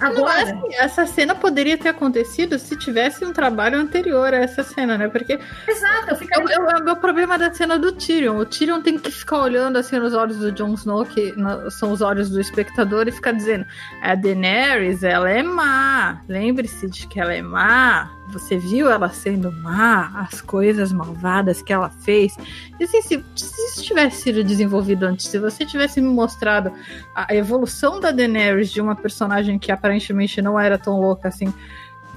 [0.00, 4.62] Não, Agora, assim, essa cena poderia ter acontecido se tivesse um trabalho anterior a essa
[4.62, 5.08] cena, né?
[5.08, 5.38] Porque
[5.68, 8.38] exato, eu é, ficaria o- é o meu problema da cena do Tyrion.
[8.38, 11.34] O Tyrion tem que ficar olhando assim nos olhos do Jon Snow, que
[11.70, 13.66] são os olhos do espectador, e ficar dizendo:
[14.02, 16.22] a Daenerys, ela é má.
[16.26, 18.10] Lembre-se de que ela é má.
[18.32, 22.36] Você viu ela sendo má, as coisas malvadas que ela fez.
[22.78, 26.72] E assim, se, se isso tivesse sido desenvolvido antes, se você tivesse me mostrado
[27.14, 31.52] a evolução da Daenerys de uma personagem que aparentemente não era tão louca assim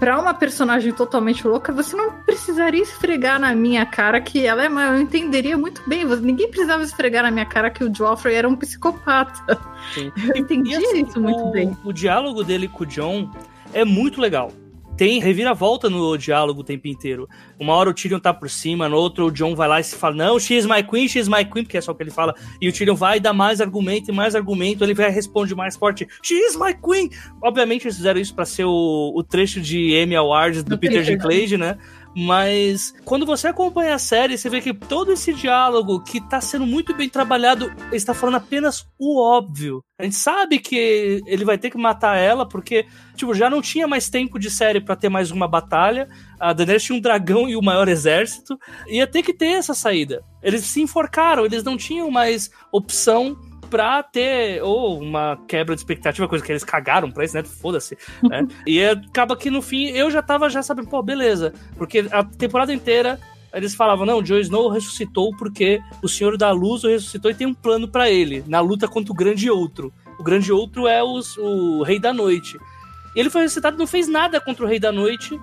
[0.03, 4.67] pra uma personagem totalmente louca, você não precisaria esfregar na minha cara que ela é
[4.67, 4.87] má.
[4.87, 6.03] Eu entenderia muito bem.
[6.03, 9.57] Ninguém precisava esfregar na minha cara que o Joffrey era um psicopata.
[9.93, 10.11] Sim.
[10.27, 11.77] Eu entendi assim, isso muito o, bem.
[11.85, 13.31] O diálogo dele com o John
[13.71, 14.51] é muito legal.
[14.95, 17.27] Tem reviravolta no diálogo o tempo inteiro.
[17.59, 19.95] Uma hora o Tyrion tá por cima, no outro o John vai lá e se
[19.95, 22.35] fala: Não, she's my queen, she's my queen, porque é só o que ele fala.
[22.61, 24.83] E o Tyrion vai dar mais argumento e mais argumento.
[24.83, 27.09] Ele vai responde mais forte: She's my queen.
[27.41, 30.99] Obviamente eles fizeram isso pra ser o, o trecho de Emmy Awards do Do Peter
[30.99, 31.17] Peter.
[31.17, 31.77] Dinklage, né?
[32.15, 36.65] Mas quando você acompanha a série, você vê que todo esse diálogo que tá sendo
[36.65, 39.83] muito bem trabalhado está falando apenas o óbvio.
[39.99, 43.87] A gente sabe que ele vai ter que matar ela, porque, tipo, já não tinha
[43.87, 46.07] mais tempo de série pra ter mais uma batalha.
[46.39, 48.57] A Daenerys tinha um dragão e o maior exército.
[48.87, 50.23] Ia ter que ter essa saída.
[50.41, 53.35] Eles se enforcaram, eles não tinham mais opção
[53.73, 57.43] pra ter ou uma quebra de expectativa, coisa que eles cagaram pra isso, né?
[57.43, 57.97] Foda-se.
[58.21, 58.45] né?
[58.67, 61.51] E acaba que no fim eu já tava já sabendo, pô, beleza.
[61.75, 63.19] Porque a temporada inteira
[63.51, 67.33] eles falavam, não, o Jon Snow ressuscitou porque o Senhor da Luz o ressuscitou e
[67.35, 69.91] tem um plano pra ele, na luta contra o Grande Outro.
[70.19, 72.55] O Grande Outro é os- o Rei da Noite.
[73.15, 75.39] E ele foi ressuscitado e não fez nada contra o Rei da Noite.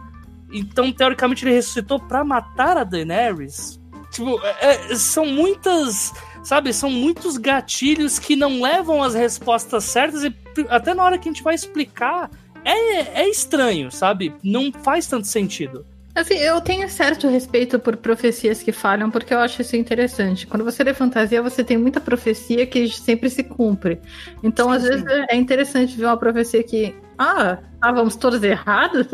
[0.52, 3.80] Então, teoricamente, ele ressuscitou pra matar a Daenerys.
[4.12, 6.12] Tipo, é- é- são muitas.
[6.42, 10.34] Sabe, são muitos gatilhos que não levam as respostas certas e
[10.68, 12.30] até na hora que a gente vai explicar
[12.64, 14.34] é, é estranho, sabe?
[14.42, 15.84] Não faz tanto sentido.
[16.14, 20.46] Assim, eu tenho certo respeito por profecias que falham, porque eu acho isso interessante.
[20.46, 24.00] Quando você lê fantasia, você tem muita profecia que sempre se cumpre.
[24.42, 24.88] Então, Sim, às sim.
[24.88, 29.06] vezes, é interessante ver uma profecia que, ah, estávamos todos errados.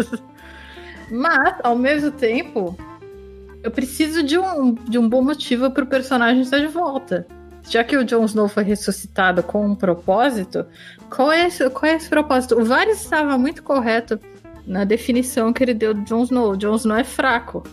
[1.11, 2.77] Mas, ao mesmo tempo,
[3.63, 7.27] eu preciso de um, de um bom motivo para o personagem estar de volta.
[7.69, 10.65] Já que o Jon Snow foi ressuscitado com um propósito,
[11.11, 12.59] qual é esse, qual é esse propósito?
[12.59, 14.21] O Varys estava muito correto
[14.65, 16.53] na definição que ele deu do Jon Snow.
[16.53, 17.65] O Jon Snow é fraco.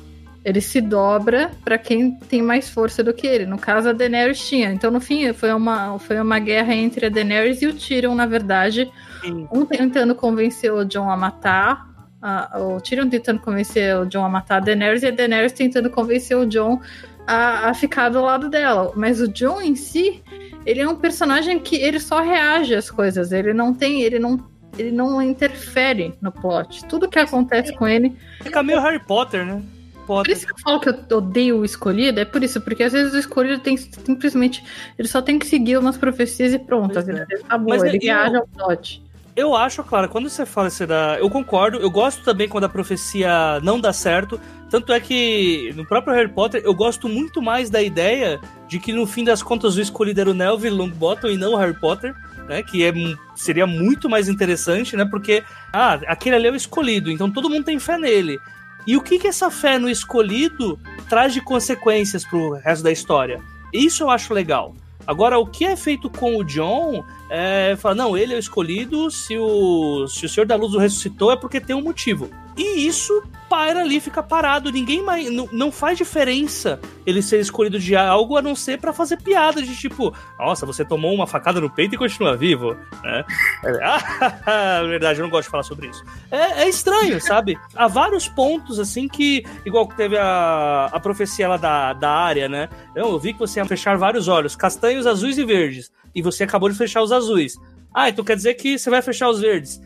[0.43, 3.45] Ele se dobra para quem tem mais força do que ele.
[3.45, 4.73] No caso, a Daenerys tinha.
[4.73, 8.25] Então, no fim, foi uma, foi uma guerra entre a Daenerys e o Tyrion, na
[8.25, 8.91] verdade.
[9.21, 9.47] Sim.
[9.53, 11.92] Um tentando convencer o Jon a matar.
[12.23, 15.89] A- o Tyrion tentando convencer o Jon a matar a Daenerys e a Daenerys tentando
[15.89, 16.79] convencer o Jon
[17.27, 18.91] a, a ficar do lado dela.
[18.95, 20.21] Mas o Jon em si,
[20.65, 23.31] ele é um personagem que ele só reage às coisas.
[23.31, 24.39] Ele não tem, ele não,
[24.77, 26.85] ele não interfere no plot.
[26.85, 28.15] Tudo que acontece com ele.
[28.41, 29.61] Fica meio Harry Potter, né?
[30.05, 30.33] Por Potter.
[30.35, 33.13] isso que eu falo que eu odeio o escolhido, é por isso, porque às vezes
[33.13, 34.63] o escolhido tem simplesmente.
[34.99, 36.97] Ele só tem que seguir umas profecias e pronto.
[36.99, 37.23] A Pois é.
[37.43, 39.02] acabou, Mas ele viaja ao plot.
[39.35, 41.17] Eu acho, claro, quando você fala isso da.
[41.17, 44.39] Eu concordo, eu gosto também quando a profecia não dá certo.
[44.69, 48.93] Tanto é que no próprio Harry Potter eu gosto muito mais da ideia de que
[48.93, 52.13] no fim das contas o escolhido era o Neville Longbottom e não o Harry Potter,
[52.47, 52.61] né?
[52.61, 52.93] Que é,
[53.35, 55.03] seria muito mais interessante, né?
[55.03, 58.39] Porque, ah, aquele ali é o escolhido, então todo mundo tem fé nele.
[58.85, 60.77] E o que, que essa fé no escolhido
[61.09, 63.41] traz de consequências pro resto da história?
[63.71, 64.75] Isso eu acho legal.
[65.05, 69.11] Agora, o que é feito com o John é falar, não, ele é o escolhido,
[69.11, 72.29] se o, se o Senhor da Luz o ressuscitou é porque tem um motivo.
[72.55, 75.31] E isso para ali, fica parado, ninguém mais.
[75.31, 79.61] Não, não faz diferença ele ser escolhido de algo a não ser pra fazer piada
[79.61, 83.23] de tipo, nossa, você tomou uma facada no peito e continua vivo, né?
[84.45, 86.03] Ah, verdade, eu não gosto de falar sobre isso.
[86.31, 87.57] É, é estranho, sabe?
[87.75, 89.45] Há vários pontos, assim, que.
[89.65, 92.69] Igual que teve a, a profecia lá da, da área, né?
[92.95, 95.91] Eu, eu vi que você ia fechar vários olhos, castanhos, azuis e verdes.
[96.13, 97.55] E você acabou de fechar os azuis.
[97.93, 99.79] Ah, então quer dizer que você vai fechar os verdes.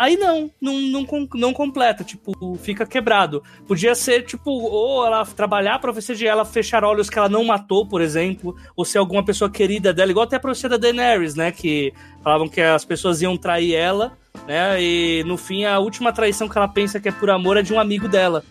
[0.00, 3.42] Aí não, não, não, não completa, tipo, fica quebrado.
[3.68, 7.44] Podia ser, tipo, ou ela trabalhar a profecia de ela fechar olhos que ela não
[7.44, 11.34] matou, por exemplo, ou ser alguma pessoa querida dela, igual até a profecia da Daenerys,
[11.34, 11.52] né?
[11.52, 11.92] Que
[12.24, 14.82] falavam que as pessoas iam trair ela, né?
[14.82, 17.74] E no fim, a última traição que ela pensa que é por amor é de
[17.74, 18.42] um amigo dela.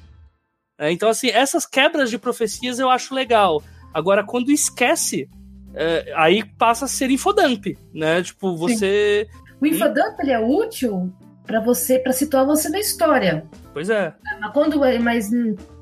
[0.78, 3.64] É, então, assim, essas quebras de profecias eu acho legal.
[3.92, 5.28] Agora, quando esquece
[5.74, 8.22] é, aí passa a ser infodump, né?
[8.22, 9.28] Tipo, você.
[9.28, 9.40] Sim.
[9.60, 11.12] O infodump ele é útil
[11.50, 13.44] para você, para situar você na história.
[13.74, 14.14] Pois é.
[14.40, 15.32] Mas, quando, mas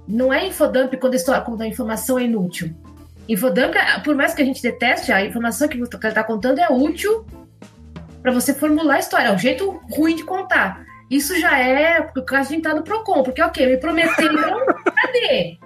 [0.08, 2.74] não é infodump quando a, história, quando a informação é inútil.
[3.28, 3.76] Infodump,
[4.06, 7.26] por mais que a gente deteste, a informação que você está contando é útil
[8.22, 9.28] para você formular a história.
[9.28, 10.86] É um jeito ruim de contar.
[11.12, 15.58] Isso já é por causa de entrar no PROCON, porque, ok, me prometeram, cadê?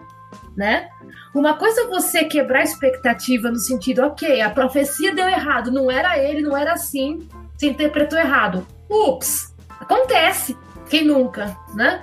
[0.57, 0.89] Né?
[1.35, 5.91] Uma coisa é você quebrar a expectativa no sentido, ok, a profecia deu errado, não
[5.91, 7.19] era ele, não era assim,
[7.55, 8.65] você interpretou errado.
[8.89, 9.50] Ups!
[9.81, 10.57] Acontece.
[10.89, 12.01] Quem nunca, né?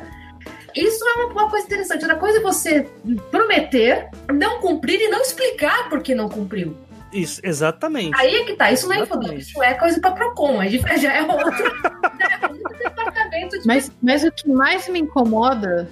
[0.74, 2.02] Isso é uma, coisa interessante.
[2.02, 2.82] Outra coisa é você
[3.30, 6.76] prometer, não cumprir e não explicar por que não cumpriu.
[7.12, 8.14] Isso, exatamente.
[8.18, 8.70] Aí é que tá.
[8.70, 10.60] Isso não é infodemia, isso é coisa pra Procon.
[10.60, 11.50] Aí já é outro,
[12.20, 13.66] já é outro departamento de...
[13.66, 15.88] Mas, mas o que mais me incomoda,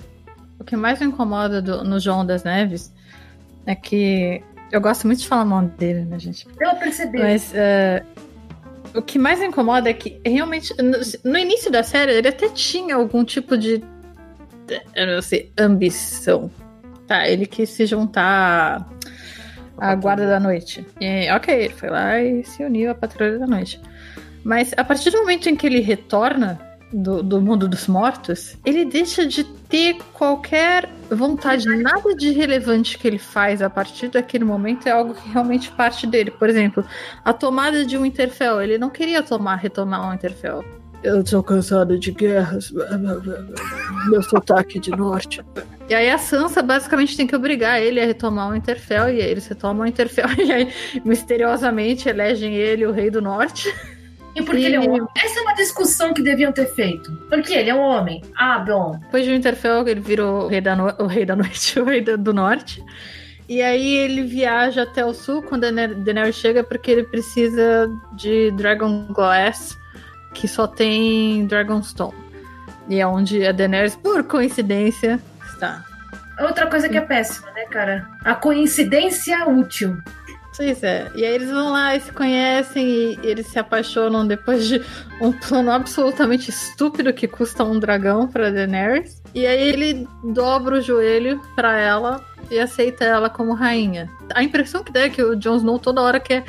[0.58, 2.92] o que mais me incomoda do, no João das Neves
[3.64, 6.46] é que eu gosto muito de falar mal dele, né, gente?
[6.60, 7.18] Eu percebi.
[7.18, 8.25] Mas uh,
[8.96, 10.98] o que mais incomoda é que realmente no,
[11.30, 13.82] no, início da série ele até tinha algum tipo de
[14.94, 16.50] eu não sei, ambição.
[17.06, 18.88] Tá, ele quis se juntar
[19.78, 20.84] à Guarda da Noite.
[21.00, 23.80] E, ok, ele foi lá e se uniu à Patrulha da Noite.
[24.42, 26.60] Mas a partir do momento em que ele retorna
[26.92, 33.06] do, do mundo dos mortos, ele deixa de ter qualquer vontade, nada de relevante que
[33.06, 36.30] ele faz a partir daquele momento é algo que realmente parte dele.
[36.30, 36.84] Por exemplo,
[37.24, 40.64] a tomada de um Interfell, ele não queria tomar, retomar um Interfell.
[41.02, 42.72] Eu tô cansado de guerras.
[44.08, 45.40] Meu sotaque de norte.
[45.88, 49.10] E aí a Sansa basicamente tem que obrigar ele a retomar o Interfell.
[49.10, 50.72] E aí eles retomam o Interfell e aí
[51.04, 53.72] misteriosamente elegem ele o rei do norte.
[54.36, 54.66] E porque e...
[54.66, 55.08] ele é um homem?
[55.16, 57.10] Essa é uma discussão que deviam ter feito.
[57.28, 58.22] Porque ele é um homem.
[58.36, 58.98] Ah, bom.
[59.00, 60.94] Depois de Winterfell, ele virou o rei da, no...
[60.98, 62.84] o rei da noite, o rei do norte.
[63.48, 68.50] E aí ele viaja até o sul quando a Daenerys chega porque ele precisa de
[68.52, 69.78] Dragon Glass
[70.34, 72.14] que só tem Dragonstone.
[72.88, 75.84] E é onde a Daenerys, por coincidência, está.
[76.40, 78.06] Outra coisa que é péssima, né, cara?
[78.22, 79.96] A coincidência útil.
[80.56, 81.10] Pois é.
[81.14, 84.82] E aí eles vão lá e se conhecem e eles se apaixonam depois de
[85.20, 89.22] um plano absolutamente estúpido que custa um dragão pra Daenerys.
[89.34, 94.10] E aí ele dobra o joelho pra ela e aceita ela como rainha.
[94.34, 96.44] A impressão que dá é que o Jon Snow toda hora quer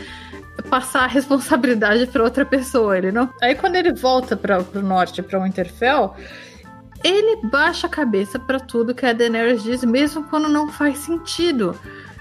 [0.70, 2.98] passar a responsabilidade para outra pessoa.
[2.98, 3.30] Ele não.
[3.42, 6.16] Aí quando ele volta para o norte, para Winterfell,
[7.04, 11.78] ele baixa a cabeça para tudo que a Daenerys diz, mesmo quando não faz sentido.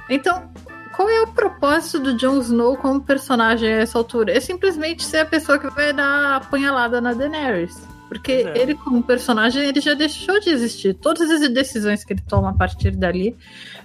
[0.08, 0.50] Então,
[0.96, 4.34] qual é o propósito do Jon Snow como personagem a essa altura?
[4.34, 7.86] É simplesmente ser a pessoa que vai dar apunhalada na Daenerys.
[8.08, 8.58] Porque é.
[8.58, 10.94] ele, como personagem, ele já deixou de existir.
[10.94, 13.36] Todas as decisões que ele toma a partir dali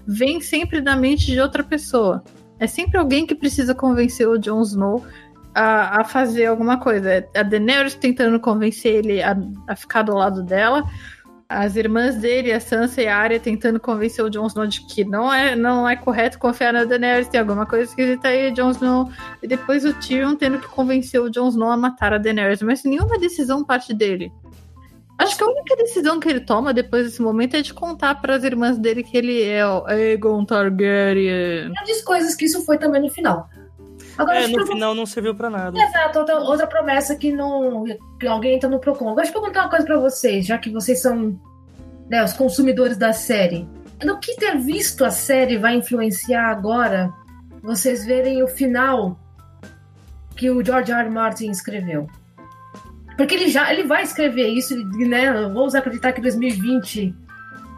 [0.07, 2.23] vêm sempre da mente de outra pessoa.
[2.57, 5.05] É sempre alguém que precisa convencer o Jon Snow
[5.53, 7.27] a, a fazer alguma coisa.
[7.35, 9.35] A Daenerys tentando convencer ele a,
[9.67, 10.83] a ficar do lado dela.
[11.53, 15.03] As irmãs dele, a Sansa e a Arya, tentando convencer o Jon Snow de que
[15.03, 19.11] não é, não é correto confiar na Daenerys, tem alguma coisa esquisita aí, Jon Snow.
[19.43, 22.61] E depois o Tyrion tendo que convencer o Jon Snow a matar a Daenerys.
[22.61, 24.31] Mas nenhuma decisão parte dele.
[25.17, 28.33] Acho que a única decisão que ele toma depois desse momento é de contar para
[28.33, 31.73] as irmãs dele que ele é o Aegon Targaryen.
[31.73, 33.49] Grandes coisas que isso foi também no final.
[34.21, 35.77] Agora, é, no final não serviu para nada.
[35.77, 37.85] Exato, outra, outra, promessa que não
[38.19, 39.09] que alguém entra no Procon.
[39.09, 41.39] Agora deixa eu perguntar uma coisa para vocês, já que vocês são
[42.09, 43.67] né, os consumidores da série.
[44.03, 47.13] No que ter visto a série vai influenciar agora
[47.61, 49.19] vocês verem o final
[50.35, 51.01] que o George R.
[51.01, 51.09] R.
[51.09, 52.07] Martin escreveu?
[53.15, 55.31] Porque ele já ele vai escrever isso, né?
[55.31, 57.15] Vamos acreditar que 2020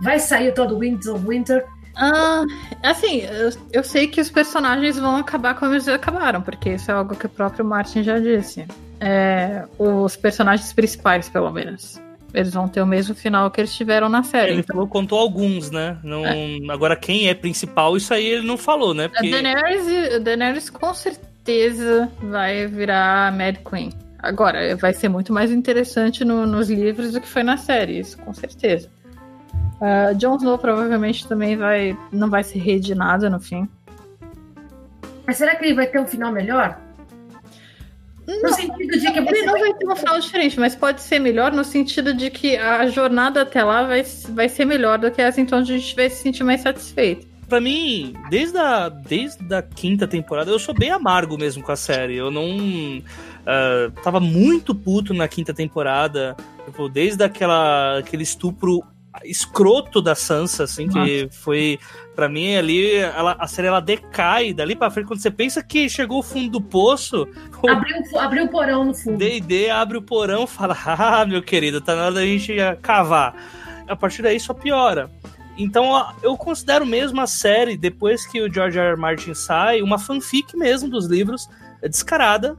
[0.02, 1.66] vai sair o tal do Winds of Winter.
[1.96, 2.44] Ah,
[2.82, 6.94] assim, eu, eu, sei que os personagens vão acabar como eles acabaram, porque isso é
[6.94, 8.66] algo que o próprio Martin já disse.
[9.00, 12.02] É, os personagens principais, pelo menos.
[12.34, 14.54] Eles vão ter o mesmo final que eles tiveram na série.
[14.54, 14.76] Ele então...
[14.76, 15.98] falou, contou alguns, né?
[16.04, 16.58] Não, é.
[16.70, 19.08] Agora, quem é principal, isso aí ele não falou, né?
[19.08, 19.28] Porque...
[19.28, 23.92] A Daenerys, a Daenerys com certeza vai virar a Mad Queen.
[24.18, 28.18] Agora, vai ser muito mais interessante no, nos livros do que foi na série, isso
[28.18, 28.90] com certeza.
[29.84, 33.68] Uh, Jon Snow provavelmente também vai, não vai ser rei de nada no fim.
[35.28, 36.80] Mas será que ele vai ter um final melhor?
[38.26, 41.20] No não, sentido de que ele não vai ter um final diferente, mas pode ser
[41.20, 45.22] melhor no sentido de que a jornada até lá vai, vai ser melhor do que
[45.22, 47.28] essa, então a gente vai se sentir mais satisfeito.
[47.50, 51.76] Pra mim, desde a, desde a quinta temporada, eu sou bem amargo mesmo com a
[51.76, 52.16] série.
[52.16, 53.04] Eu não
[53.44, 56.36] Uh, tava muito puto na quinta temporada.
[56.66, 58.84] Tipo, desde aquela, aquele estupro
[59.24, 61.06] escroto da Sansa, assim, Nossa.
[61.06, 61.80] que foi
[62.16, 65.90] para mim ali ela, a série ela decai dali para frente quando você pensa que
[65.90, 67.28] chegou o fundo do poço.
[67.68, 69.18] Abriu, abriu o porão no fundo.
[69.18, 73.36] D&D abre o porão, fala: "Ah, meu querido, tá na hora da gente cavar".
[73.88, 75.10] A partir daí só piora.
[75.58, 78.90] Então eu considero mesmo a série, depois que o George R.
[78.90, 78.98] R.
[78.98, 81.48] Martin sai, uma fanfic mesmo dos livros,
[81.82, 82.58] descarada,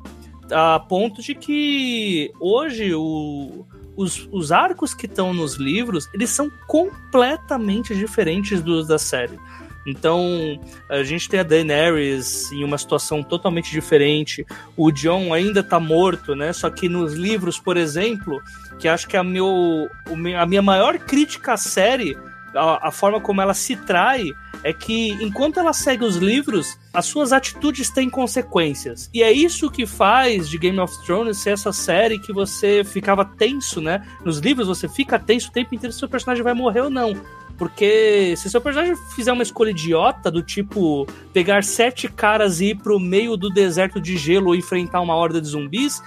[0.51, 3.67] a ponto de que hoje o,
[3.97, 9.39] os, os arcos que estão nos livros, eles são completamente diferentes dos da série.
[9.87, 14.47] Então, a gente tem a Daenerys em uma situação totalmente diferente.
[14.77, 16.53] O Jon ainda tá morto, né?
[16.55, 18.41] Só que nos livros, por exemplo,
[18.79, 19.91] que acho que é a, meu,
[20.39, 22.17] a minha maior crítica à série
[22.55, 24.33] a, a, forma como ela se trai
[24.63, 29.11] é que enquanto ela segue os livros, as suas atitudes têm consequências.
[29.13, 33.25] E é isso que faz de Game of Thrones ser essa série que você ficava
[33.25, 34.07] tenso, né?
[34.25, 37.15] Nos livros você fica tenso o tempo inteiro se seu personagem vai morrer ou não.
[37.57, 42.77] Porque se seu personagem fizer uma escolha idiota, do tipo pegar sete caras e ir
[42.77, 46.03] pro meio do deserto de gelo ou enfrentar uma horda de zumbis,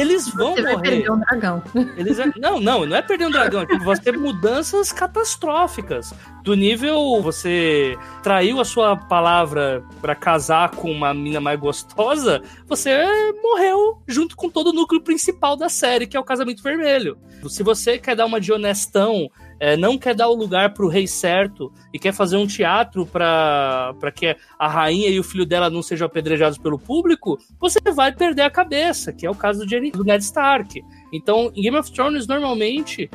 [0.00, 0.90] eles vão você morrer.
[0.90, 1.62] Perder um dragão.
[1.96, 3.62] Eles, não, não, não é perder um dragão.
[3.62, 6.14] É tipo, você ter mudanças catastróficas.
[6.42, 13.04] Do nível, você traiu a sua palavra para casar com uma mina mais gostosa, você
[13.42, 17.18] morreu junto com todo o núcleo principal da série, que é o casamento vermelho.
[17.48, 19.30] Se você quer dar uma de honestão
[19.60, 23.04] é, não quer dar o lugar para o rei certo e quer fazer um teatro
[23.06, 28.12] para que a rainha e o filho dela não sejam apedrejados pelo público, você vai
[28.12, 30.82] perder a cabeça, que é o caso do, do Ned Stark.
[31.12, 33.10] Então, em Game of Thrones, normalmente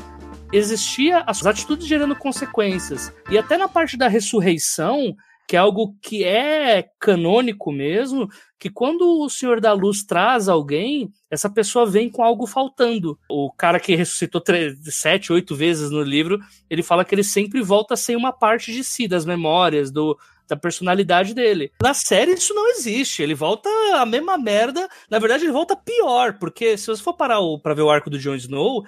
[0.51, 3.13] existia as atitudes gerando consequências.
[3.29, 5.15] E até na parte da ressurreição,
[5.47, 11.11] que é algo que é canônico mesmo, que quando o Senhor da Luz traz alguém,
[11.29, 13.19] essa pessoa vem com algo faltando.
[13.29, 14.41] O cara que ressuscitou
[14.85, 16.39] sete, oito vezes no livro,
[16.69, 20.17] ele fala que ele sempre volta sem uma parte de si, das memórias, do,
[20.47, 21.71] da personalidade dele.
[21.81, 23.21] Na série isso não existe.
[23.21, 24.87] Ele volta a mesma merda.
[25.09, 28.09] Na verdade, ele volta pior, porque se você for parar o, pra ver o arco
[28.09, 28.85] do Jon Snow,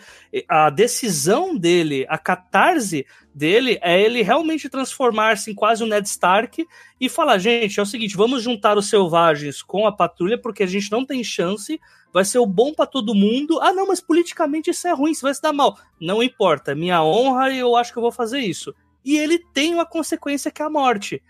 [0.47, 6.66] a decisão dele, a catarse dele é ele realmente transformar-se em quase um Ned Stark
[6.99, 10.68] e falar: gente, é o seguinte, vamos juntar os selvagens com a patrulha, porque a
[10.68, 11.80] gente não tem chance.
[12.14, 13.60] Vai ser o bom para todo mundo.
[13.60, 15.78] Ah, não, mas politicamente isso é ruim, isso vai se dar mal.
[15.99, 18.74] Não importa, minha honra e eu acho que eu vou fazer isso.
[19.03, 21.22] E ele tem uma consequência que é a morte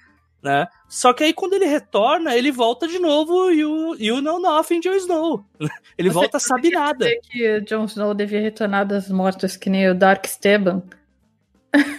[0.45, 0.67] né?
[0.87, 4.79] Só que aí quando ele retorna, ele volta de novo e o you know nothing,
[4.79, 5.43] Jon Snow.
[5.97, 7.07] Ele Você volta sabe nada.
[7.23, 10.83] que Jon Snow devia retornar das mortes que nem o Dark Esteban?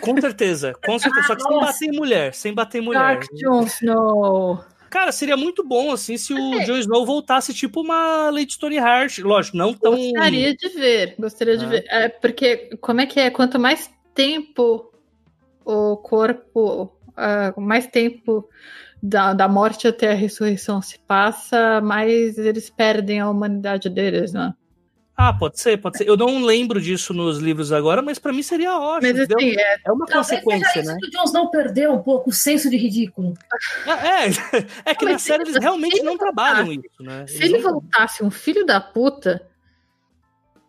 [0.02, 1.26] Com certeza, com certeza.
[1.26, 3.00] Só que sem bater em mulher, sem bater em mulher.
[3.00, 4.64] Dark Jon Snow.
[4.90, 6.64] Cara, seria muito bom, assim, se o é.
[6.64, 9.18] Jon Snow voltasse tipo uma Lady Stoneheart.
[9.18, 9.96] Lógico, não tão...
[9.96, 11.84] Gostaria de ver, gostaria de ver.
[11.88, 13.30] É, porque, como é que é?
[13.30, 14.92] Quanto mais tempo
[15.64, 18.48] o corpo uh, mais tempo
[19.02, 24.54] da, da morte até a ressurreição se passa, mais eles perdem a humanidade deles, né?
[25.16, 26.06] Ah, pode ser, pode ser.
[26.06, 29.14] Eu não lembro disso nos livros agora, mas para mim seria ótimo.
[29.14, 30.94] Mas assim, é, é, uma consequência, né?
[31.00, 33.32] Que o Jones não perdeu um pouco o senso de ridículo.
[33.86, 34.28] É, é,
[34.92, 37.26] é que na série eles realmente não trabalham isso, né?
[37.26, 39.48] Se ele voltasse um filho da puta,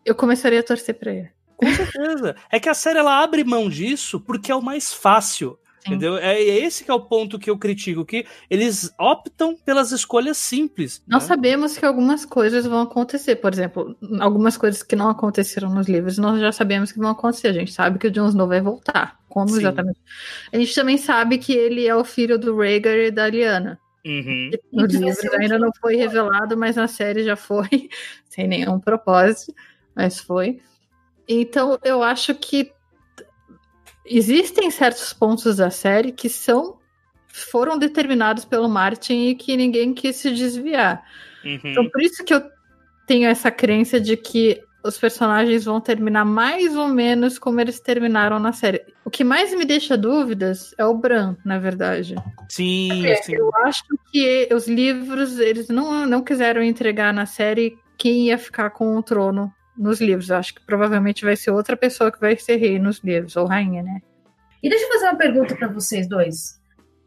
[0.05, 1.29] eu começaria a torcer pra ele.
[1.57, 2.35] Com certeza.
[2.49, 5.59] É que a série ela abre mão disso porque é o mais fácil.
[5.87, 6.17] Entendeu?
[6.17, 10.37] É, é esse que é o ponto que eu critico, que eles optam pelas escolhas
[10.37, 11.01] simples.
[11.07, 11.27] Nós né?
[11.27, 16.17] sabemos que algumas coisas vão acontecer, por exemplo, algumas coisas que não aconteceram nos livros,
[16.17, 17.47] nós já sabemos que vão acontecer.
[17.47, 19.17] A gente sabe que o Jon Snow vai voltar.
[19.29, 19.59] Como Sim.
[19.59, 19.99] exatamente?
[20.51, 23.79] A gente também sabe que ele é o filho do Rhaegar e da Lyanna.
[24.05, 24.51] Uhum.
[24.71, 27.89] No livro ainda não foi revelado, mas na série já foi,
[28.29, 29.53] sem nenhum propósito,
[29.93, 30.61] mas foi.
[31.27, 32.71] Então eu acho que
[34.09, 36.77] existem certos pontos da série que são
[37.27, 41.03] foram determinados pelo Martin e que ninguém quis se desviar.
[41.45, 41.59] Uhum.
[41.63, 42.41] Então, por isso que eu
[43.05, 48.39] tenho essa crença de que os personagens vão terminar mais ou menos como eles terminaram
[48.39, 48.81] na série.
[49.03, 52.15] O que mais me deixa dúvidas é o Bran, na verdade.
[52.49, 53.35] Sim, é, sim.
[53.35, 58.69] Eu acho que os livros, eles não, não quiseram entregar na série quem ia ficar
[58.69, 60.31] com o trono nos livros.
[60.31, 63.83] Acho que provavelmente vai ser outra pessoa que vai ser rei nos livros, ou rainha,
[63.83, 64.01] né?
[64.61, 66.59] E deixa eu fazer uma pergunta para vocês dois.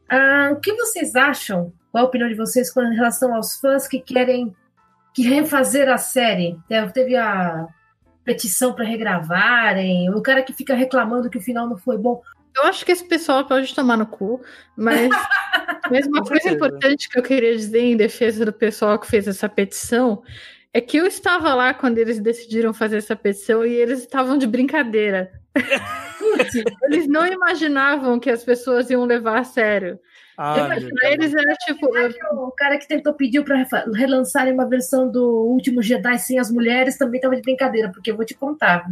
[0.08, 1.72] Ah, o que vocês acham?
[1.90, 4.54] Qual a opinião de vocês com relação aos fãs que querem
[5.14, 6.56] que refazer a série?
[6.94, 7.66] Teve a
[8.24, 12.22] petição para regravarem, o cara que fica reclamando que o final não foi bom.
[12.56, 14.40] Eu acho que esse pessoal pode tomar no cu,
[14.76, 15.08] mas,
[15.90, 19.48] mas uma coisa importante que eu queria dizer em defesa do pessoal que fez essa
[19.48, 20.22] petição
[20.72, 24.46] é que eu estava lá quando eles decidiram fazer essa petição e eles estavam de
[24.46, 25.30] brincadeira.
[26.84, 29.98] Eles não imaginavam que as pessoas iam levar a sério.
[30.38, 31.86] Ah, pra eles era tipo.
[32.32, 36.50] O cara que tentou pedir pra refa- relançarem uma versão do Último Jedi sem as
[36.50, 38.86] mulheres também tava de brincadeira, porque eu vou te contar.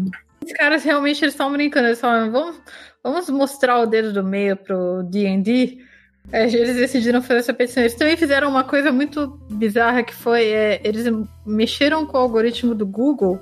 [0.44, 1.86] Os caras realmente eles estavam brincando.
[1.88, 2.60] Eles falaram, vamos,
[3.02, 5.78] vamos mostrar o dedo do meio pro D&D.
[6.32, 7.82] É, eles decidiram fazer essa petição.
[7.82, 11.06] Eles também fizeram uma coisa muito bizarra que foi, é, eles
[11.46, 13.40] mexeram com o algoritmo do Google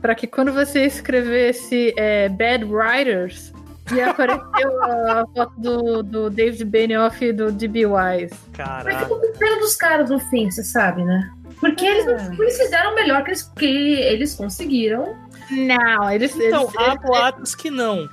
[0.00, 3.52] para que quando você escrevesse é, Bad Writers,
[3.94, 4.40] ia aparecer
[5.10, 7.86] a foto do, do David Benioff e do D.B.
[7.86, 8.34] Wise.
[8.48, 8.98] Mas Caraca.
[9.00, 11.30] ficou com pena dos caras no fim, você sabe, né?
[11.60, 15.16] Porque eles, não- eles fizeram o melhor que eles, que eles conseguiram.
[15.50, 18.08] Não, eles, Então, eles, há boatos que não.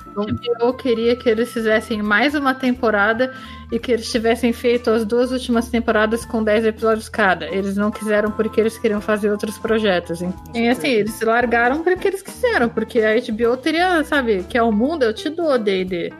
[0.59, 3.33] Eu queria que eles fizessem mais uma temporada
[3.71, 7.47] e que eles tivessem feito as duas últimas temporadas com 10 episódios cada.
[7.47, 10.21] Eles não quiseram porque eles queriam fazer outros projetos.
[10.53, 14.71] E assim, eles largaram porque eles quiseram, porque a HBO teria, sabe, que é o
[14.71, 16.13] mundo, eu te dou, D&D.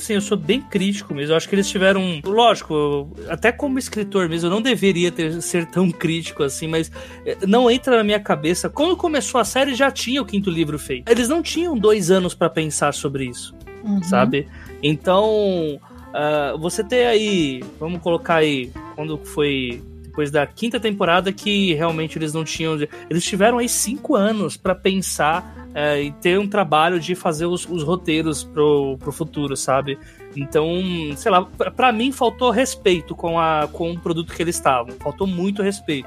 [0.00, 1.32] Sim, eu sou bem crítico mesmo.
[1.32, 2.20] Eu acho que eles tiveram.
[2.24, 6.90] Lógico, eu- até como escritor mesmo, eu não deveria ter, ser tão crítico assim, mas
[7.26, 8.68] eh, não entra na minha cabeça.
[8.68, 11.10] Quando começou a série, já tinha o quinto livro feito.
[11.10, 14.02] Eles não tinham dois anos pra pensar sobre isso, Uhum.
[14.02, 14.48] sabe?
[14.82, 15.78] Então,
[16.14, 17.62] ah, você ter aí.
[17.78, 18.70] Vamos colocar aí.
[18.96, 19.82] Quando foi.
[20.20, 22.76] Depois da quinta temporada, que realmente eles não tinham.
[23.08, 27.66] Eles tiveram aí cinco anos pra pensar é, e ter um trabalho de fazer os,
[27.66, 29.98] os roteiros pro, pro futuro, sabe?
[30.36, 30.68] Então,
[31.16, 34.94] sei lá, pra, pra mim faltou respeito com, a, com o produto que eles estavam.
[35.00, 36.06] Faltou muito respeito.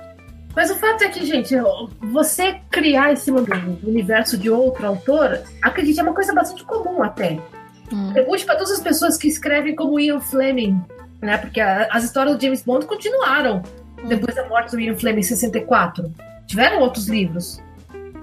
[0.56, 1.56] Mas o fato é que, gente,
[2.12, 7.02] você criar em cima do universo de outro autor, acredite, é uma coisa bastante comum
[7.02, 7.40] até.
[7.92, 8.14] Hum.
[8.14, 10.80] Pergunte para todas as pessoas que escrevem como Ian Fleming,
[11.20, 11.36] né?
[11.40, 13.64] Porque a- as histórias do James Bond continuaram
[14.08, 16.14] depois da morte do Ian Fleming em 64.
[16.48, 17.62] Tiveram outros livros.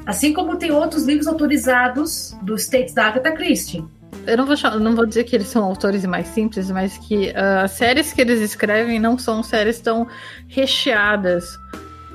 [0.07, 3.85] Assim como tem outros livros autorizados dos States da Agatha Christie.
[4.27, 7.63] Eu não vou, não vou dizer que eles são autores mais simples, mas que ah,
[7.63, 10.07] as séries que eles escrevem não são séries tão
[10.49, 11.59] recheadas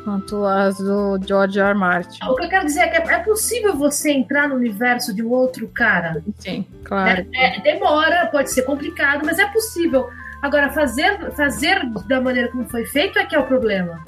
[0.05, 1.69] quanto as do George R.
[1.69, 1.77] R.
[1.77, 2.23] Martin.
[2.25, 5.23] O que eu quero dizer é que é é possível você entrar no universo de
[5.23, 6.23] um outro cara.
[6.37, 7.25] Sim, claro.
[7.33, 10.07] É, demora, pode ser complicado, mas é possível.
[10.45, 13.99] Agora, fazer, fazer da maneira como foi feito é que é o problema.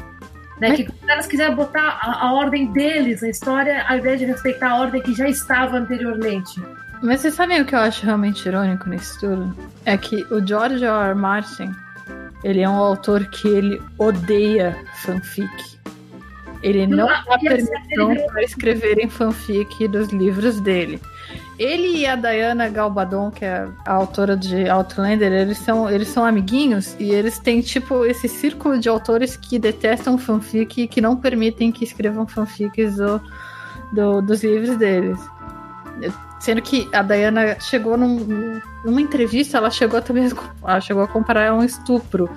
[0.62, 0.76] Né?
[0.76, 4.70] Que os caras quiserem botar a, a ordem deles na história, ao invés de respeitar
[4.70, 6.62] a ordem que já estava anteriormente.
[7.02, 9.58] Mas vocês sabem o que eu acho realmente irônico nisso tudo?
[9.84, 11.10] É que o George R.
[11.10, 11.16] R.
[11.16, 11.72] Martin,
[12.44, 15.50] ele é um autor que ele odeia fanfic.
[16.62, 21.02] Ele não Ah, dá permissão para escreverem fanfic dos livros dele.
[21.58, 26.24] Ele e a Diana Galbadon, que é a autora de Outlander, eles são, eles são
[26.24, 31.16] amiguinhos e eles têm, tipo, esse círculo de autores que detestam fanfic e que não
[31.18, 33.20] permitem que escrevam fanfics do,
[33.92, 35.18] do- dos livros deles.
[36.40, 41.08] Sendo que a Diana chegou num- numa entrevista, ela chegou também a, ela chegou a
[41.08, 42.30] comparar a um estupro.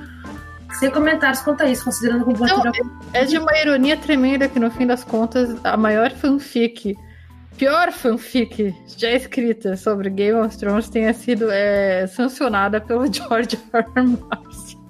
[0.78, 2.72] Sem comentários quanto a isso, considerando Não, já...
[3.12, 6.96] É de uma ironia tremenda que, no fim das contas, a maior fanfic,
[7.60, 13.84] pior fanfic já escrita sobre Game of Thrones tenha sido é, sancionada pelo George R.
[13.96, 14.06] R.
[14.06, 14.80] Martin.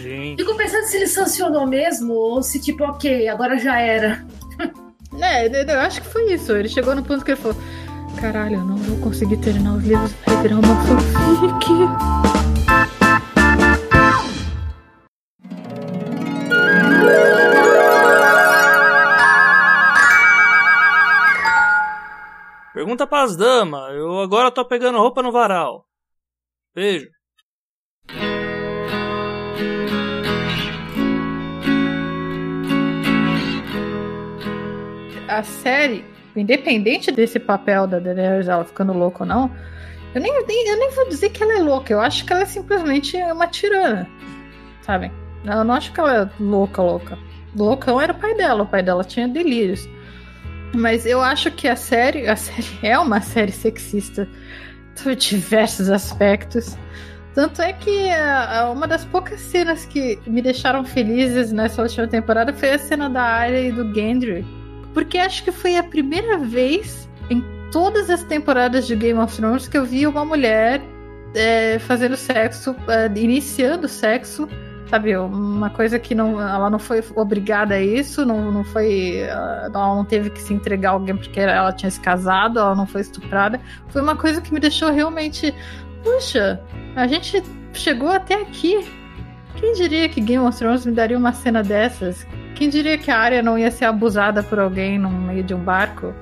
[0.00, 0.42] Gente.
[0.42, 4.26] Fico pensando se ele sancionou mesmo ou se, tipo, ok, agora já era.
[5.20, 6.52] É, eu acho que foi isso.
[6.54, 7.56] Ele chegou no ponto que ele falou:
[8.20, 12.39] Caralho, eu não vou conseguir terminar os livros, vai virar uma fanfic.
[23.10, 23.92] Pras damas.
[23.94, 25.84] Eu agora tô pegando roupa no varal.
[26.74, 27.10] Beijo.
[35.28, 36.04] a série,
[36.34, 39.50] independente desse papel da Daenerys, ela ficando louca ou não,
[40.14, 42.42] eu nem, nem- eu nem vou dizer que ela é louca, eu acho que ela
[42.42, 44.08] é simplesmente uma tirana,
[44.82, 45.12] sabe?
[45.44, 47.16] Eu não acho que ela é louca, louca.
[47.56, 49.88] Loucão era o pai dela, o pai dela tinha delírios.
[50.74, 54.28] Mas eu acho que a série, a série é uma série sexista
[55.02, 56.76] por diversos aspectos.
[57.34, 62.52] Tanto é que ah, uma das poucas cenas que me deixaram felizes nessa última temporada
[62.52, 64.44] foi a cena da Arya e do Gendry.
[64.92, 69.68] Porque acho que foi a primeira vez em todas as temporadas de Game of Thrones
[69.68, 70.82] que eu vi uma mulher
[71.34, 74.48] é, fazendo sexo, é, iniciando sexo,
[74.90, 75.16] sabe?
[75.16, 79.22] Uma coisa que não, ela não foi obrigada a isso, não, não foi.
[79.30, 82.74] ah, Ela não teve que se entregar a alguém porque ela tinha se casado, ela
[82.74, 83.60] não foi estuprada.
[83.88, 85.54] Foi uma coisa que me deixou realmente.
[86.02, 86.60] Puxa,
[86.96, 88.84] a gente chegou até aqui.
[89.56, 92.26] Quem diria que Game of Thrones me daria uma cena dessas?
[92.54, 95.62] Quem diria que a área não ia ser abusada por alguém no meio de um
[95.62, 96.12] barco?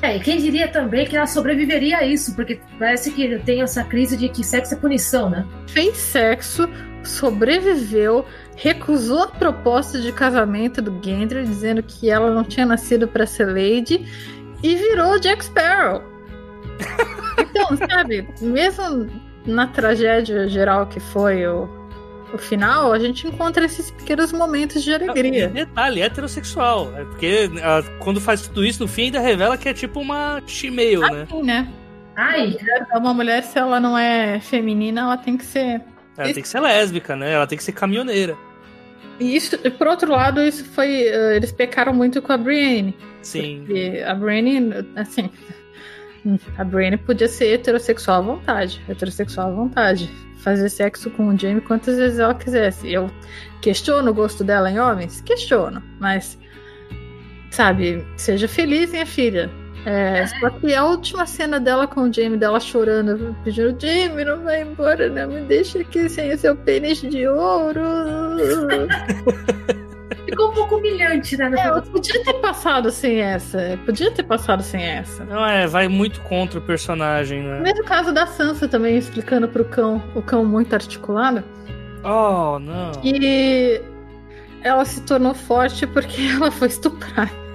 [0.00, 3.82] É, e quem diria também que ela sobreviveria a isso, porque parece que tem essa
[3.82, 5.44] crise de que sexo é punição, né?
[5.66, 6.68] Fez sexo,
[7.08, 8.24] sobreviveu,
[8.56, 13.46] recusou a proposta de casamento do Gendry, dizendo que ela não tinha nascido para ser
[13.46, 14.06] Lady,
[14.62, 16.02] e virou Jack Sparrow.
[17.38, 19.08] então, sabe, mesmo
[19.46, 21.68] na tragédia geral que foi o,
[22.32, 25.46] o final, a gente encontra esses pequenos momentos de alegria.
[25.46, 26.92] E detalhe, heterossexual.
[26.96, 30.42] É porque ah, quando faz tudo isso, no fim ainda revela que é tipo uma
[30.46, 31.22] shemale, né?
[31.22, 31.68] Assim, né?
[32.18, 32.56] Ai,
[32.96, 35.80] Uma mulher, se ela não é feminina, ela tem que ser.
[36.18, 37.32] Ela tem que ser lésbica, né?
[37.32, 38.36] Ela tem que ser caminhoneira.
[39.20, 41.02] E isso, e por outro lado, isso foi.
[41.02, 42.96] eh, eles pecaram muito com a Brienne.
[43.22, 43.62] Sim.
[43.64, 45.30] Porque a Brienne, assim.
[46.56, 48.82] A Brienne podia ser heterossexual à vontade.
[48.88, 50.10] Heterossexual à vontade.
[50.38, 52.92] Fazer sexo com o Jaime quantas vezes ela quisesse.
[52.92, 53.10] Eu
[53.60, 55.20] questiono o gosto dela em homens?
[55.20, 55.82] Questiono.
[55.98, 56.38] Mas,
[57.50, 59.50] sabe, seja feliz, minha filha.
[59.88, 64.44] É, só que a última cena dela com o Jamie, dela chorando, pedindo, Jamie, não
[64.44, 67.80] vai embora, não me deixa aqui sem o seu pênis de ouro.
[70.28, 71.50] ficou um pouco humilhante, né?
[71.56, 73.60] É, podia ter passado sem essa.
[73.60, 75.24] eu Podia ter passado sem essa.
[75.24, 77.60] Não é, vai muito contra o personagem, né?
[77.60, 81.42] Mesmo caso da Sansa também, explicando pro cão, o cão muito articulado,
[82.04, 82.92] Oh, não.
[83.00, 83.80] que
[84.62, 87.47] ela se tornou forte porque ela foi estuprada.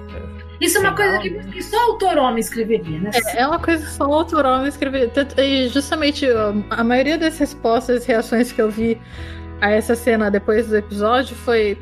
[0.60, 1.44] Isso é uma coisa né?
[1.52, 3.10] que, só autor homem escreveria, né?
[3.34, 5.10] É uma coisa que só outro homem escrever.
[5.10, 6.26] Tanto- E justamente
[6.70, 9.00] a maioria das respostas e reações que eu vi
[9.60, 11.78] a essa cena depois do episódio foi: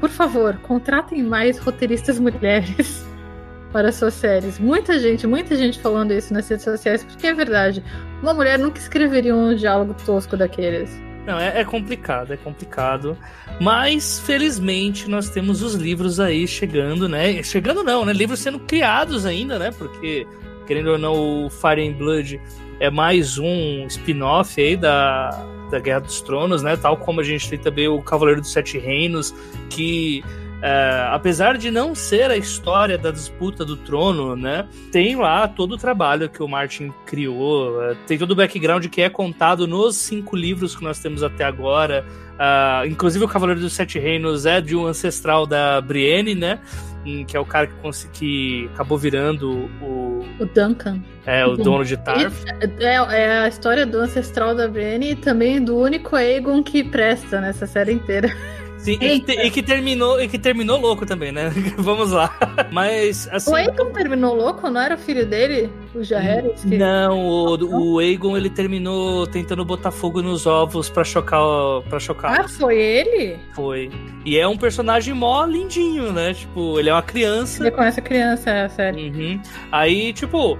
[0.00, 3.04] por favor, contratem mais roteiristas mulheres
[3.72, 4.58] para suas séries.
[4.58, 7.82] Muita gente, muita gente falando isso nas redes sociais, porque é verdade.
[8.22, 10.90] Uma mulher nunca escreveria um diálogo tosco daqueles.
[11.26, 13.16] Não, é, é complicado, é complicado.
[13.60, 17.42] Mas, felizmente, nós temos os livros aí chegando, né?
[17.42, 18.12] Chegando não, né?
[18.12, 19.70] Livros sendo criados ainda, né?
[19.70, 20.26] Porque,
[20.66, 22.40] querendo ou não, o Fire and Blood
[22.80, 25.30] é mais um spin-off aí da,
[25.70, 26.76] da Guerra dos Tronos, né?
[26.76, 29.32] Tal como a gente tem também o Cavaleiro dos Sete Reinos,
[29.70, 30.24] que
[30.62, 35.72] é, apesar de não ser a história da disputa do trono, né, tem lá todo
[35.72, 39.96] o trabalho que o Martin criou, é, tem todo o background que é contado nos
[39.96, 42.04] cinco livros que nós temos até agora.
[42.38, 46.60] Ah, inclusive o Cavaleiro dos Sete Reinos é de um ancestral da Brienne, né,
[47.04, 51.02] hum, que é o cara que, que acabou virando o, O Duncan.
[51.26, 52.32] é, o dono de Tarth.
[52.78, 57.40] É, é a história do ancestral da Brienne e também do único Aegon que presta
[57.40, 58.28] nessa série inteira.
[58.82, 61.50] Sim, e que, e que terminou e que terminou louco também, né?
[61.78, 62.34] Vamos lá.
[62.72, 64.68] Mas assim, O Aegon terminou louco?
[64.68, 65.70] Não era o filho dele?
[65.94, 66.62] O Jaehaerys?
[66.62, 66.76] Que...
[66.76, 71.40] Não, o, o Aegon ele terminou tentando botar fogo nos ovos pra chocar,
[71.88, 72.40] para chocar.
[72.40, 73.38] Ah, foi ele?
[73.54, 73.88] Foi.
[74.24, 76.34] E é um personagem mó lindinho, né?
[76.34, 77.62] Tipo, ele é uma criança.
[77.62, 79.10] Ele conhece a criança, é a série.
[79.10, 79.40] Uhum.
[79.70, 80.58] Aí, tipo,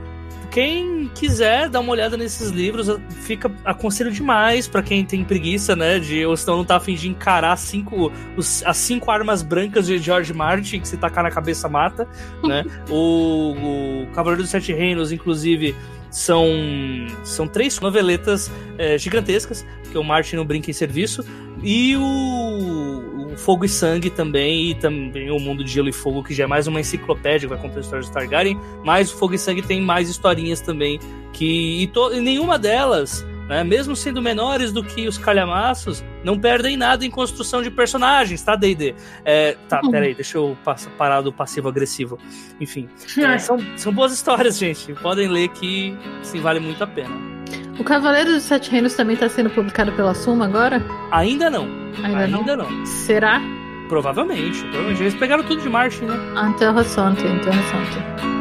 [0.52, 2.86] quem quiser dar uma olhada nesses livros,
[3.22, 5.98] fica aconselho demais pra quem tem preguiça, né?
[5.98, 9.96] De ou senão não tá afim de encarar cinco, os- as cinco armas brancas de
[9.98, 12.06] George Martin, que se tacar na cabeça mata,
[12.44, 12.64] né?
[12.90, 15.74] o, o Cavaleiro dos Sete Reinos, inclusive,
[16.10, 16.46] são,
[17.24, 21.24] são três noveletas é, gigantescas, que o Martin não brinca em serviço,
[21.62, 26.22] e o, o Fogo e Sangue também, e também o Mundo de Gelo e Fogo,
[26.22, 29.16] que já é mais uma enciclopédia que vai contar a história de Targaryen, mas o
[29.16, 31.00] Fogo e Sangue tem mais historinhas também,
[31.32, 36.38] que e, to, e nenhuma delas, né, mesmo sendo menores do que os calhamaços, não
[36.38, 38.94] perdem nada em construção de personagens, tá, D&D?
[39.26, 40.56] É, tá, peraí, deixa eu
[40.96, 42.18] parar do passivo-agressivo.
[42.58, 42.88] Enfim,
[43.18, 44.94] é, são, são boas histórias, gente.
[44.94, 47.14] Podem ler que sim, vale muito a pena.
[47.78, 50.82] O Cavaleiro dos Sete Reinos também tá sendo publicado pela Suma agora?
[51.10, 51.68] Ainda não.
[52.02, 52.38] Ainda, não?
[52.38, 52.86] Ainda não.
[52.86, 53.38] Será?
[53.86, 54.60] Provavelmente.
[54.62, 55.02] Provavelmente.
[55.02, 56.16] Eles pegaram tudo de Martin, né?
[56.48, 58.32] Interessante, interessante.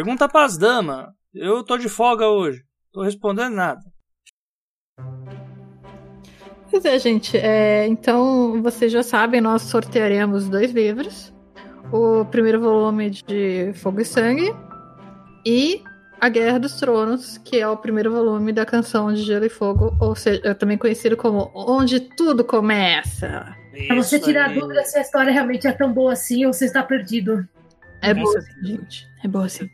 [0.00, 1.08] Pergunta pras damas.
[1.34, 2.64] Eu tô de folga hoje.
[2.90, 3.82] Tô respondendo nada.
[6.70, 7.36] Pois é, gente.
[7.36, 11.34] é, então, vocês já sabem, nós sortearemos dois livros.
[11.92, 14.54] O primeiro volume de Fogo e Sangue
[15.44, 15.82] e
[16.18, 19.94] A Guerra dos Tronos, que é o primeiro volume da canção de Gelo e Fogo,
[20.00, 23.54] ou seja, também conhecido como Onde Tudo Começa.
[23.86, 24.56] Pra você Isso tirar aí.
[24.56, 27.46] a dúvida se a história realmente é tão boa assim ou você está perdido.
[28.00, 29.06] É boa assim, gente.
[29.22, 29.68] É boa assim.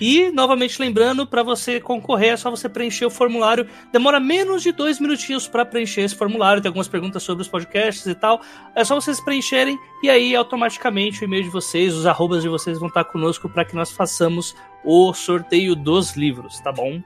[0.00, 3.66] E, novamente lembrando, para você concorrer é só você preencher o formulário.
[3.92, 6.62] Demora menos de dois minutinhos para preencher esse formulário.
[6.62, 8.40] Tem algumas perguntas sobre os podcasts e tal.
[8.74, 12.78] É só vocês preencherem e aí automaticamente o e-mail de vocês, os arrobas de vocês
[12.78, 14.54] vão estar conosco para que nós façamos
[14.84, 17.02] o sorteio dos livros, tá bom?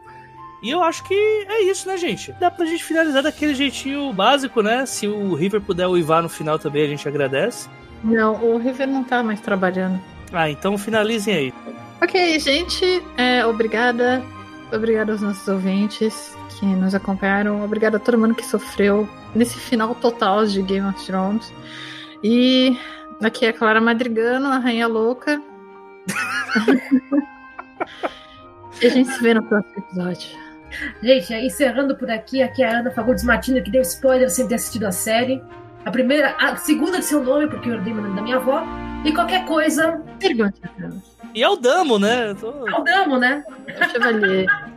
[0.63, 2.33] E eu acho que é isso, né, gente?
[2.33, 4.85] Dá pra gente finalizar daquele jeitinho básico, né?
[4.85, 7.69] Se o River puder uivar no final também, a gente agradece.
[8.05, 9.99] Não, o River não tá mais trabalhando.
[10.33, 11.55] Ah, então finalizem aí.
[12.03, 14.23] Ok, gente, é, obrigada.
[14.73, 17.65] Obrigada aos nossos ouvintes que nos acompanharam.
[17.65, 21.53] Obrigada a todo mundo que sofreu nesse final total de Game of Thrones.
[22.23, 22.79] E
[23.23, 25.43] aqui é a Clara Madrigano, a Rainha Louca.
[28.81, 30.39] e a gente se vê no próximo episódio.
[31.03, 34.55] Gente, encerrando por aqui, aqui é a Ana Fagundes Martins, que deu spoiler sem ter
[34.55, 35.43] assistido a série.
[35.85, 38.63] A primeira, a segunda de seu nome, porque eu herdei o nome da minha avó.
[39.05, 40.03] E qualquer coisa.
[40.19, 40.71] Pergunta.
[41.35, 42.35] E é o Damo, né?
[42.35, 42.67] Tô...
[42.67, 43.45] É o Damo, né?
[43.67, 44.71] É o Chevalier.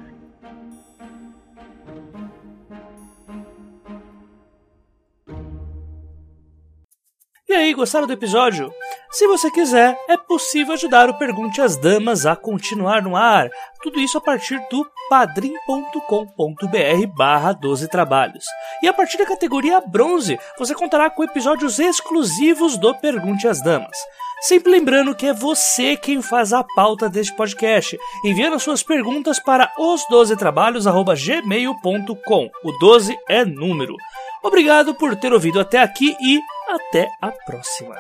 [7.54, 8.74] E aí, gostaram do episódio?
[9.12, 13.48] Se você quiser, é possível ajudar o Pergunte às Damas a continuar no ar.
[13.84, 18.44] Tudo isso a partir do padrim.com.br barra 12 trabalhos.
[18.82, 23.98] E a partir da categoria bronze, você contará com episódios exclusivos do Pergunte às Damas.
[24.44, 29.72] Sempre lembrando que é você quem faz a pauta deste podcast, enviando suas perguntas para
[29.80, 32.50] os12trabalhos.gmail.com.
[32.62, 33.96] O 12 é número.
[34.44, 37.96] Obrigado por ter ouvido até aqui e até a próxima.